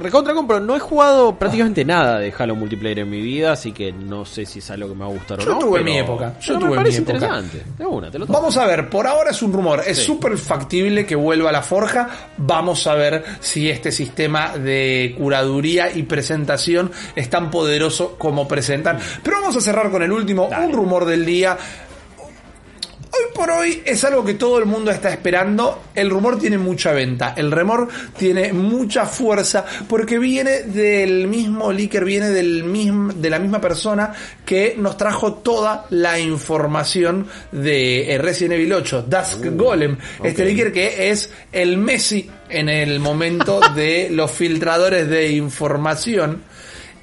recontra 0.00 0.34
compro. 0.34 0.60
No 0.60 0.76
he 0.76 0.80
jugado 0.80 1.36
prácticamente 1.38 1.84
nada 1.84 2.18
de 2.18 2.32
Halo 2.36 2.54
multiplayer 2.54 3.00
en 3.00 3.10
mi 3.10 3.20
vida, 3.20 3.52
así 3.52 3.72
que 3.72 3.92
no 3.92 4.24
sé 4.24 4.46
si 4.46 4.58
es 4.60 4.70
algo 4.70 4.88
que 4.88 4.94
me 4.94 5.00
va 5.04 5.06
a 5.10 5.12
gustar 5.14 5.40
o 5.40 5.44
Yo 5.44 5.50
no. 5.52 5.58
tuve 5.58 5.80
pero- 5.80 5.84
mi 5.84 5.98
época, 5.98 6.34
yo 6.40 6.54
tuve 6.54 6.64
me 6.64 6.70
mi 6.70 6.76
parece 6.76 6.98
época. 6.98 7.12
interesante. 7.14 7.62
De 7.78 7.86
una, 7.86 8.10
te 8.10 8.18
lo 8.18 8.26
tomo. 8.26 8.38
Vamos 8.38 8.56
a 8.56 8.66
ver, 8.66 8.88
por 8.90 9.06
ahora 9.06 9.30
es 9.30 9.42
un 9.42 9.52
rumor, 9.52 9.82
es 9.86 9.98
Sí. 9.98 10.04
súper 10.04 10.36
factible 10.38 11.06
que 11.06 11.14
vuelva 11.16 11.50
a 11.50 11.52
la 11.52 11.62
forja. 11.62 12.08
Vamos 12.36 12.86
a 12.86 12.94
ver 12.94 13.24
si 13.40 13.68
este 13.70 13.90
sistema 13.92 14.56
de 14.56 15.14
curaduría 15.16 15.90
y 15.94 16.02
presentación 16.04 16.90
es 17.16 17.30
tan 17.30 17.50
poderoso 17.50 18.16
como 18.18 18.46
presentan. 18.48 18.98
Pero 19.22 19.40
vamos 19.40 19.56
a 19.56 19.60
cerrar 19.60 19.90
con 19.90 20.02
el 20.02 20.12
último, 20.12 20.48
Dale. 20.50 20.66
un 20.66 20.72
rumor 20.72 21.04
del 21.04 21.24
día. 21.24 21.56
Hoy 23.20 23.32
por 23.34 23.50
hoy 23.50 23.82
es 23.84 24.02
algo 24.04 24.24
que 24.24 24.34
todo 24.34 24.58
el 24.58 24.66
mundo 24.66 24.90
está 24.90 25.10
esperando. 25.10 25.82
El 25.94 26.08
rumor 26.08 26.38
tiene 26.38 26.56
mucha 26.56 26.92
venta. 26.92 27.34
El 27.36 27.50
rumor 27.50 27.88
tiene 28.16 28.52
mucha 28.52 29.04
fuerza 29.04 29.64
porque 29.88 30.18
viene 30.18 30.62
del 30.62 31.26
mismo 31.26 31.70
leaker, 31.70 32.04
viene 32.04 32.30
del 32.30 32.64
mismo, 32.64 33.12
de 33.12 33.28
la 33.28 33.38
misma 33.38 33.60
persona 33.60 34.12
que 34.44 34.74
nos 34.78 34.96
trajo 34.96 35.34
toda 35.34 35.86
la 35.90 36.18
información 36.18 37.26
de 37.52 38.14
eh, 38.14 38.18
Resident 38.18 38.54
Evil 38.54 38.72
8, 38.72 39.04
Dusk 39.06 39.46
Golem. 39.54 39.98
Este 40.22 40.44
leaker 40.44 40.72
que 40.72 41.10
es 41.10 41.30
el 41.52 41.76
Messi 41.76 42.30
en 42.48 42.68
el 42.68 43.00
momento 43.00 43.60
de 43.74 44.08
los 44.12 44.30
filtradores 44.30 45.08
de 45.08 45.30
información. 45.32 46.42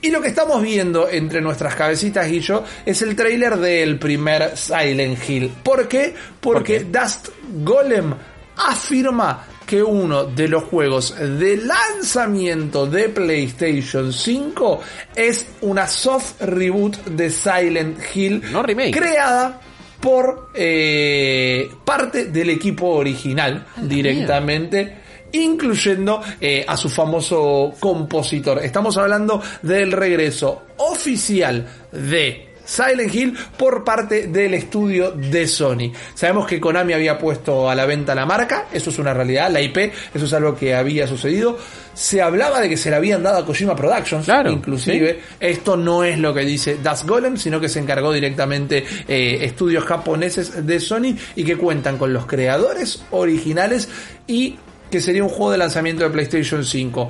Y 0.02 0.12
lo 0.12 0.22
que 0.22 0.28
estamos 0.28 0.62
viendo 0.62 1.10
entre 1.10 1.42
nuestras 1.42 1.76
cabecitas 1.76 2.30
y 2.30 2.40
yo 2.40 2.64
es 2.86 3.02
el 3.02 3.16
tráiler 3.16 3.58
del 3.58 3.98
primer 3.98 4.56
Silent 4.56 5.18
Hill. 5.28 5.52
¿Por 5.64 5.88
qué? 5.88 6.14
Porque 6.40 6.82
¿Por 6.82 6.92
qué? 6.92 7.00
Dust 7.00 7.30
Golem 7.64 8.14
afirma 8.58 9.46
que 9.66 9.84
uno 9.84 10.24
de 10.26 10.48
los 10.48 10.64
juegos 10.64 11.14
de 11.20 11.58
lanzamiento 11.58 12.86
de 12.88 13.10
PlayStation 13.10 14.14
5 14.14 14.82
es 15.16 15.46
una 15.62 15.88
soft 15.88 16.42
reboot 16.42 17.04
de 17.06 17.30
Silent 17.30 18.00
Hill 18.16 18.44
No 18.52 18.64
remake. 18.64 18.98
creada 18.98 19.60
por 20.00 20.52
eh, 20.54 21.70
parte 21.84 22.26
del 22.26 22.52
equipo 22.52 22.88
original 22.88 23.66
directamente 23.82 25.07
incluyendo 25.32 26.22
eh, 26.40 26.66
a 26.68 26.78
su 26.78 26.90
famoso 26.90 27.74
compositor. 27.80 28.60
Estamos 28.60 28.98
hablando 28.98 29.42
del 29.62 29.92
regreso 29.92 30.64
oficial 30.78 31.66
de 31.92 32.48
Silent 32.68 33.16
Hill 33.16 33.38
por 33.58 33.84
parte 33.84 34.28
del 34.28 34.54
estudio 34.54 35.12
de 35.12 35.48
Sony. 35.48 35.92
Sabemos 36.14 36.46
que 36.46 36.60
Konami 36.60 36.94
había 36.94 37.18
puesto 37.18 37.70
a 37.70 37.74
la 37.76 37.86
venta 37.86 38.14
la 38.14 38.26
marca, 38.26 38.68
eso 38.74 38.90
es 38.90 39.00
una 39.00 39.14
realidad, 39.14 39.50
la 39.50 39.62
IP, 39.62 39.78
eso 40.14 40.26
es 40.26 40.34
algo 40.34 40.56
que 40.56 40.76
había 40.76 41.08
sucedido. 41.08 41.58
Se 41.94 42.22
hablaba 42.22 42.60
de 42.60 42.70
que 42.70 42.78
se 42.78 42.92
la 42.92 42.98
habían 42.98 43.24
dado 43.24 43.40
a 43.40 43.46
Kojima 43.46 43.76
Productions, 43.76 44.26
Claro, 44.26 44.52
inclusive. 44.52 45.22
Esto 45.40 45.78
no 45.78 46.04
es 46.04 46.20
lo 46.20 46.34
que 46.34 46.42
dice 46.42 46.78
Das 46.84 47.08
Golem, 47.08 47.38
sino 47.38 47.60
que 47.60 47.70
se 47.70 47.80
encargó 47.80 48.12
directamente 48.12 48.86
eh, 49.08 49.40
estudios 49.42 49.86
japoneses 49.86 50.66
de 50.68 50.80
Sony 50.80 51.16
y 51.36 51.44
que 51.46 51.56
cuentan 51.56 51.98
con 51.98 52.12
los 52.12 52.26
creadores 52.26 53.02
originales 53.12 53.88
y 54.28 54.58
que 54.90 55.02
sería 55.02 55.24
un 55.24 55.30
juego 55.30 55.52
de 55.52 55.58
lanzamiento 55.58 56.04
de 56.04 56.10
PlayStation 56.10 56.64
5. 56.64 57.10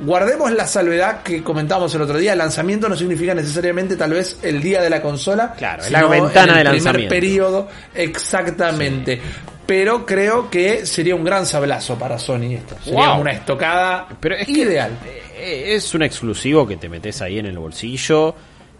Guardemos 0.00 0.50
la 0.52 0.66
salvedad 0.66 1.22
que 1.22 1.42
comentamos 1.42 1.94
el 1.94 2.02
otro 2.02 2.18
día. 2.18 2.34
Lanzamiento 2.34 2.88
no 2.88 2.96
significa 2.96 3.34
necesariamente 3.34 3.96
tal 3.96 4.12
vez 4.12 4.38
el 4.42 4.60
día 4.60 4.80
de 4.82 4.90
la 4.90 5.00
consola. 5.00 5.52
Claro, 5.56 5.82
es 5.82 5.88
sino 5.88 6.00
la 6.00 6.06
ventana 6.08 6.52
en 6.52 6.58
el 6.58 6.64
de 6.64 6.70
primer 6.70 6.74
lanzamiento. 6.84 7.08
periodo, 7.14 7.68
exactamente. 7.94 9.20
Pero 9.66 10.04
creo 10.04 10.50
que 10.50 10.84
sería 10.86 11.14
un 11.14 11.22
gran 11.24 11.46
sablazo 11.46 11.96
para 11.96 12.18
Sony 12.18 12.54
esto. 12.54 12.76
Sería 12.82 13.10
Wow. 13.12 13.20
una 13.20 13.30
estocada 13.32 14.08
Pero 14.20 14.34
es 14.36 14.48
ideal. 14.48 14.90
eh, 15.36 15.74
es 15.74 15.94
un 15.94 16.02
exclusivo 16.02 16.66
que 16.66 16.76
te 16.76 16.88
metes 16.88 17.22
ahí 17.22 17.38
en 17.38 17.46
el 17.46 17.58
bolsillo. 17.58 18.34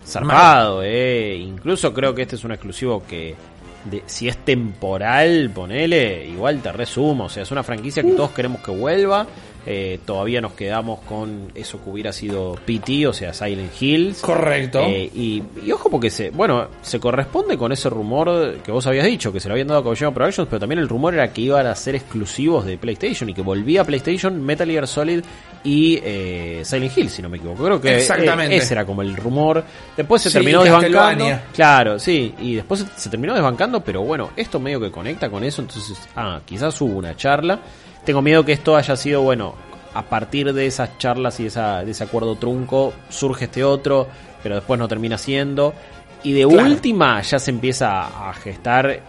Zarpado, 0.04 0.82
eh. 0.82 1.36
Incluso 1.36 1.94
creo 1.94 2.12
que 2.14 2.22
este 2.22 2.34
es 2.36 2.44
un 2.44 2.50
exclusivo 2.52 3.04
que. 3.08 3.36
De- 3.84 4.02
si 4.06 4.28
es 4.28 4.36
temporal, 4.38 5.50
ponele, 5.54 6.26
igual 6.26 6.60
te 6.60 6.72
resumo. 6.72 7.24
O 7.24 7.28
sea, 7.28 7.42
es 7.42 7.50
una 7.50 7.62
franquicia 7.62 8.02
que 8.02 8.12
todos 8.12 8.30
queremos 8.30 8.60
que 8.62 8.70
vuelva. 8.72 9.26
Eh, 9.64 10.00
todavía 10.04 10.40
nos 10.40 10.52
quedamos 10.52 11.00
con 11.00 11.52
eso 11.54 11.82
que 11.82 11.88
hubiera 11.90 12.12
sido 12.12 12.56
PT, 12.66 13.06
o 13.06 13.12
sea, 13.12 13.32
Silent 13.32 13.70
Hills. 13.80 14.20
Correcto. 14.20 14.80
Eh, 14.80 15.08
y, 15.14 15.42
y 15.64 15.70
ojo 15.70 15.88
porque 15.88 16.10
se, 16.10 16.30
bueno, 16.30 16.66
se 16.82 16.98
corresponde 16.98 17.56
con 17.56 17.70
ese 17.70 17.88
rumor 17.88 18.56
que 18.64 18.72
vos 18.72 18.86
habías 18.88 19.06
dicho, 19.06 19.32
que 19.32 19.38
se 19.38 19.48
lo 19.48 19.54
habían 19.54 19.68
dado 19.68 19.80
a 19.80 19.84
Kojima 19.84 20.12
Productions, 20.12 20.48
pero 20.48 20.58
también 20.60 20.80
el 20.80 20.88
rumor 20.88 21.14
era 21.14 21.32
que 21.32 21.42
iban 21.42 21.66
a 21.66 21.74
ser 21.76 21.94
exclusivos 21.94 22.64
de 22.66 22.76
PlayStation 22.76 23.28
y 23.30 23.34
que 23.34 23.42
volvía 23.42 23.82
a 23.82 23.84
PlayStation 23.84 24.42
Metal 24.44 24.68
Gear 24.68 24.88
Solid 24.88 25.22
y 25.62 26.00
eh, 26.02 26.62
Silent 26.64 26.98
Hill, 26.98 27.08
si 27.10 27.22
no 27.22 27.28
me 27.28 27.36
equivoco. 27.36 27.64
Creo 27.64 27.80
que 27.80 27.96
Exactamente. 27.98 28.56
eh, 28.56 28.58
ese 28.58 28.74
era 28.74 28.84
como 28.84 29.02
el 29.02 29.16
rumor. 29.16 29.62
Después 29.96 30.22
se 30.22 30.28
Sí, 30.30 30.34
terminó 30.34 30.64
desbancando. 30.64 31.24
Claro, 31.54 31.98
sí, 32.00 32.34
y 32.40 32.54
después 32.56 32.80
se, 32.80 32.86
se 33.00 33.10
terminó 33.10 33.32
desbancando, 33.34 33.80
pero 33.80 34.02
bueno, 34.02 34.30
esto 34.36 34.58
medio 34.58 34.80
que 34.80 34.90
conecta 34.90 35.30
con 35.30 35.44
eso, 35.44 35.62
entonces, 35.62 35.96
ah, 36.16 36.40
quizás 36.44 36.80
hubo 36.80 36.98
una 36.98 37.14
charla. 37.16 37.60
Tengo 38.04 38.22
miedo 38.22 38.44
que 38.44 38.52
esto 38.52 38.76
haya 38.76 38.96
sido, 38.96 39.22
bueno, 39.22 39.54
a 39.94 40.02
partir 40.02 40.52
de 40.52 40.66
esas 40.66 40.98
charlas 40.98 41.38
y 41.40 41.46
esa, 41.46 41.84
de 41.84 41.90
ese 41.92 42.04
acuerdo 42.04 42.36
trunco, 42.36 42.92
surge 43.08 43.44
este 43.44 43.62
otro, 43.62 44.08
pero 44.42 44.56
después 44.56 44.78
no 44.80 44.88
termina 44.88 45.18
siendo. 45.18 45.72
Y 46.24 46.32
de 46.32 46.46
Claro. 46.46 46.68
última 46.68 47.20
ya 47.22 47.38
se 47.38 47.50
empieza 47.50 48.28
a 48.28 48.32
gestar 48.34 49.00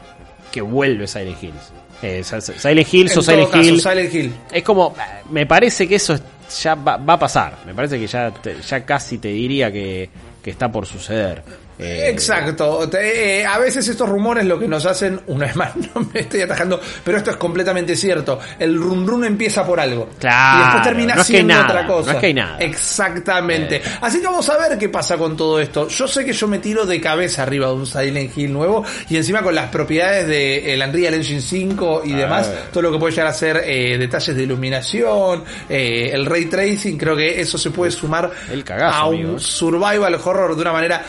que 0.51 0.61
vuelve 0.61 1.07
Silent 1.07 1.41
Hills. 1.41 1.71
Eh, 2.01 2.21
Silent 2.23 2.93
Hills 2.93 3.11
En 3.13 3.19
o 3.19 3.21
Silent 3.21 3.49
caso, 3.49 3.63
Hill. 3.63 3.81
Silent 3.81 4.13
Hill. 4.13 4.33
Es 4.51 4.63
como, 4.63 4.93
me 5.29 5.45
parece 5.45 5.87
que 5.87 5.95
eso 5.95 6.15
ya 6.61 6.75
va, 6.75 6.97
va 6.97 7.13
a 7.13 7.19
pasar. 7.19 7.57
Me 7.65 7.73
parece 7.73 7.97
que 7.99 8.07
ya, 8.07 8.31
ya 8.67 8.85
casi 8.85 9.17
te 9.19 9.29
diría 9.29 9.71
que, 9.71 10.09
que 10.43 10.49
está 10.51 10.71
por 10.71 10.85
suceder. 10.85 11.43
Eh, 11.79 12.09
Exacto. 12.09 12.87
Te- 12.89 13.41
eh, 13.41 13.45
a 13.45 13.57
veces 13.59 13.87
estos 13.87 14.07
rumores 14.07 14.45
lo 14.45 14.59
que 14.59 14.67
nos 14.67 14.85
hacen, 14.85 15.19
una 15.27 15.47
vez 15.47 15.55
más, 15.55 15.75
no 15.95 16.07
me 16.13 16.19
estoy 16.21 16.41
atajando, 16.41 16.79
pero 17.03 17.17
esto 17.17 17.31
es 17.31 17.37
completamente 17.37 17.95
cierto. 17.95 18.39
El 18.59 18.75
run 18.77 19.05
run 19.07 19.25
empieza 19.25 19.65
por 19.65 19.79
algo. 19.79 20.09
Claro, 20.19 20.57
Y 20.59 20.63
después 20.63 20.83
termina 20.83 21.15
no 21.15 21.21
es 21.21 21.27
que 21.27 21.33
hay 21.33 21.37
siendo 21.37 21.53
nada, 21.55 21.65
otra 21.67 21.87
cosa. 21.87 22.07
no 22.11 22.13
es 22.13 22.19
que 22.21 22.25
hay 22.27 22.33
nada. 22.33 22.57
Exactamente. 22.59 23.81
Así 24.01 24.19
que 24.19 24.25
vamos 24.25 24.47
a 24.49 24.57
ver 24.57 24.77
qué 24.77 24.89
pasa 24.89 25.17
con 25.17 25.35
todo 25.35 25.59
esto. 25.59 25.87
Yo 25.87 26.07
sé 26.07 26.23
que 26.25 26.33
yo 26.33 26.47
me 26.47 26.59
tiro 26.59 26.85
de 26.85 26.99
cabeza 27.01 27.43
arriba 27.43 27.67
de 27.67 27.73
un 27.73 27.85
Silent 27.85 28.37
Hill 28.37 28.53
nuevo 28.53 28.83
y 29.09 29.17
encima 29.17 29.41
con 29.41 29.55
las 29.55 29.69
propiedades 29.69 30.27
del 30.27 30.81
Unreal 30.81 31.13
Engine 31.15 31.41
5 31.41 32.01
y 32.05 32.13
demás, 32.13 32.51
todo 32.71 32.83
lo 32.83 32.91
que 32.91 32.97
puede 32.99 33.11
llegar 33.13 33.27
a 33.27 33.33
ser 33.33 33.63
eh, 33.65 33.97
detalles 33.97 34.35
de 34.35 34.43
iluminación, 34.43 35.43
eh, 35.69 36.11
el 36.13 36.25
ray 36.25 36.45
tracing, 36.45 36.97
creo 36.97 37.15
que 37.15 37.39
eso 37.41 37.57
se 37.57 37.71
puede 37.71 37.91
sumar 37.91 38.29
El 38.51 38.63
cagazo, 38.63 38.97
a 38.97 39.05
un 39.07 39.15
amigo. 39.15 39.39
survival 39.39 40.15
horror 40.23 40.55
de 40.55 40.61
una 40.61 40.71
manera 40.73 41.03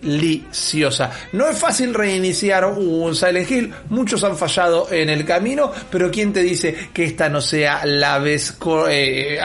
deliciosa. 0.00 1.10
No 1.32 1.48
es 1.48 1.58
fácil 1.58 1.94
reiniciar 1.94 2.64
un 2.64 3.14
Silent 3.14 3.50
Hill, 3.50 3.74
muchos 3.90 4.22
han 4.24 4.36
fallado 4.36 4.90
en 4.90 5.08
el 5.08 5.24
camino, 5.24 5.72
pero 5.90 6.10
¿quién 6.10 6.32
te 6.32 6.42
dice 6.42 6.74
que 6.92 7.04
esta 7.04 7.28
no 7.28 7.40
sea 7.40 7.84
la 7.84 8.18
vez... 8.18 8.56
eh, 8.88 9.38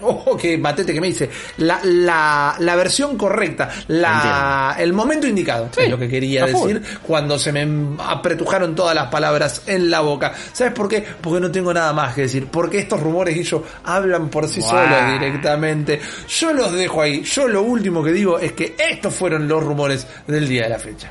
Ojo 0.00 0.36
que 0.36 0.56
Matete 0.58 0.92
que 0.92 1.00
me 1.00 1.08
dice, 1.08 1.28
la, 1.58 1.80
la, 1.82 2.54
la 2.58 2.76
versión 2.76 3.16
correcta, 3.16 3.68
la, 3.88 4.76
el 4.78 4.92
momento 4.92 5.26
indicado, 5.26 5.68
Sí, 5.74 5.82
es 5.82 5.90
lo 5.90 5.98
que 5.98 6.08
quería 6.08 6.46
decir 6.46 6.82
cuando 7.02 7.38
se 7.38 7.52
me 7.52 7.66
apretujaron 8.04 8.74
todas 8.74 8.94
las 8.94 9.08
palabras 9.08 9.62
en 9.66 9.90
la 9.90 10.00
boca. 10.00 10.32
¿Sabes 10.52 10.72
por 10.72 10.88
qué? 10.88 11.04
Porque 11.20 11.40
no 11.40 11.50
tengo 11.50 11.72
nada 11.74 11.92
más 11.92 12.14
que 12.14 12.22
decir, 12.22 12.46
porque 12.46 12.78
estos 12.78 13.00
rumores 13.00 13.36
y 13.36 13.42
yo 13.42 13.64
hablan 13.84 14.28
por 14.28 14.48
sí 14.48 14.60
Guau. 14.60 14.70
solos 14.72 15.12
directamente. 15.12 16.00
Yo 16.28 16.52
los 16.52 16.72
dejo 16.72 17.02
ahí. 17.02 17.22
Yo 17.22 17.48
lo 17.48 17.62
último 17.62 18.02
que 18.02 18.12
digo 18.12 18.38
es 18.38 18.52
que 18.52 18.76
estos 18.78 19.14
fueron 19.14 19.48
los 19.48 19.62
rumores 19.62 20.06
del 20.26 20.48
día 20.48 20.64
de 20.64 20.68
la 20.70 20.78
fecha. 20.78 21.10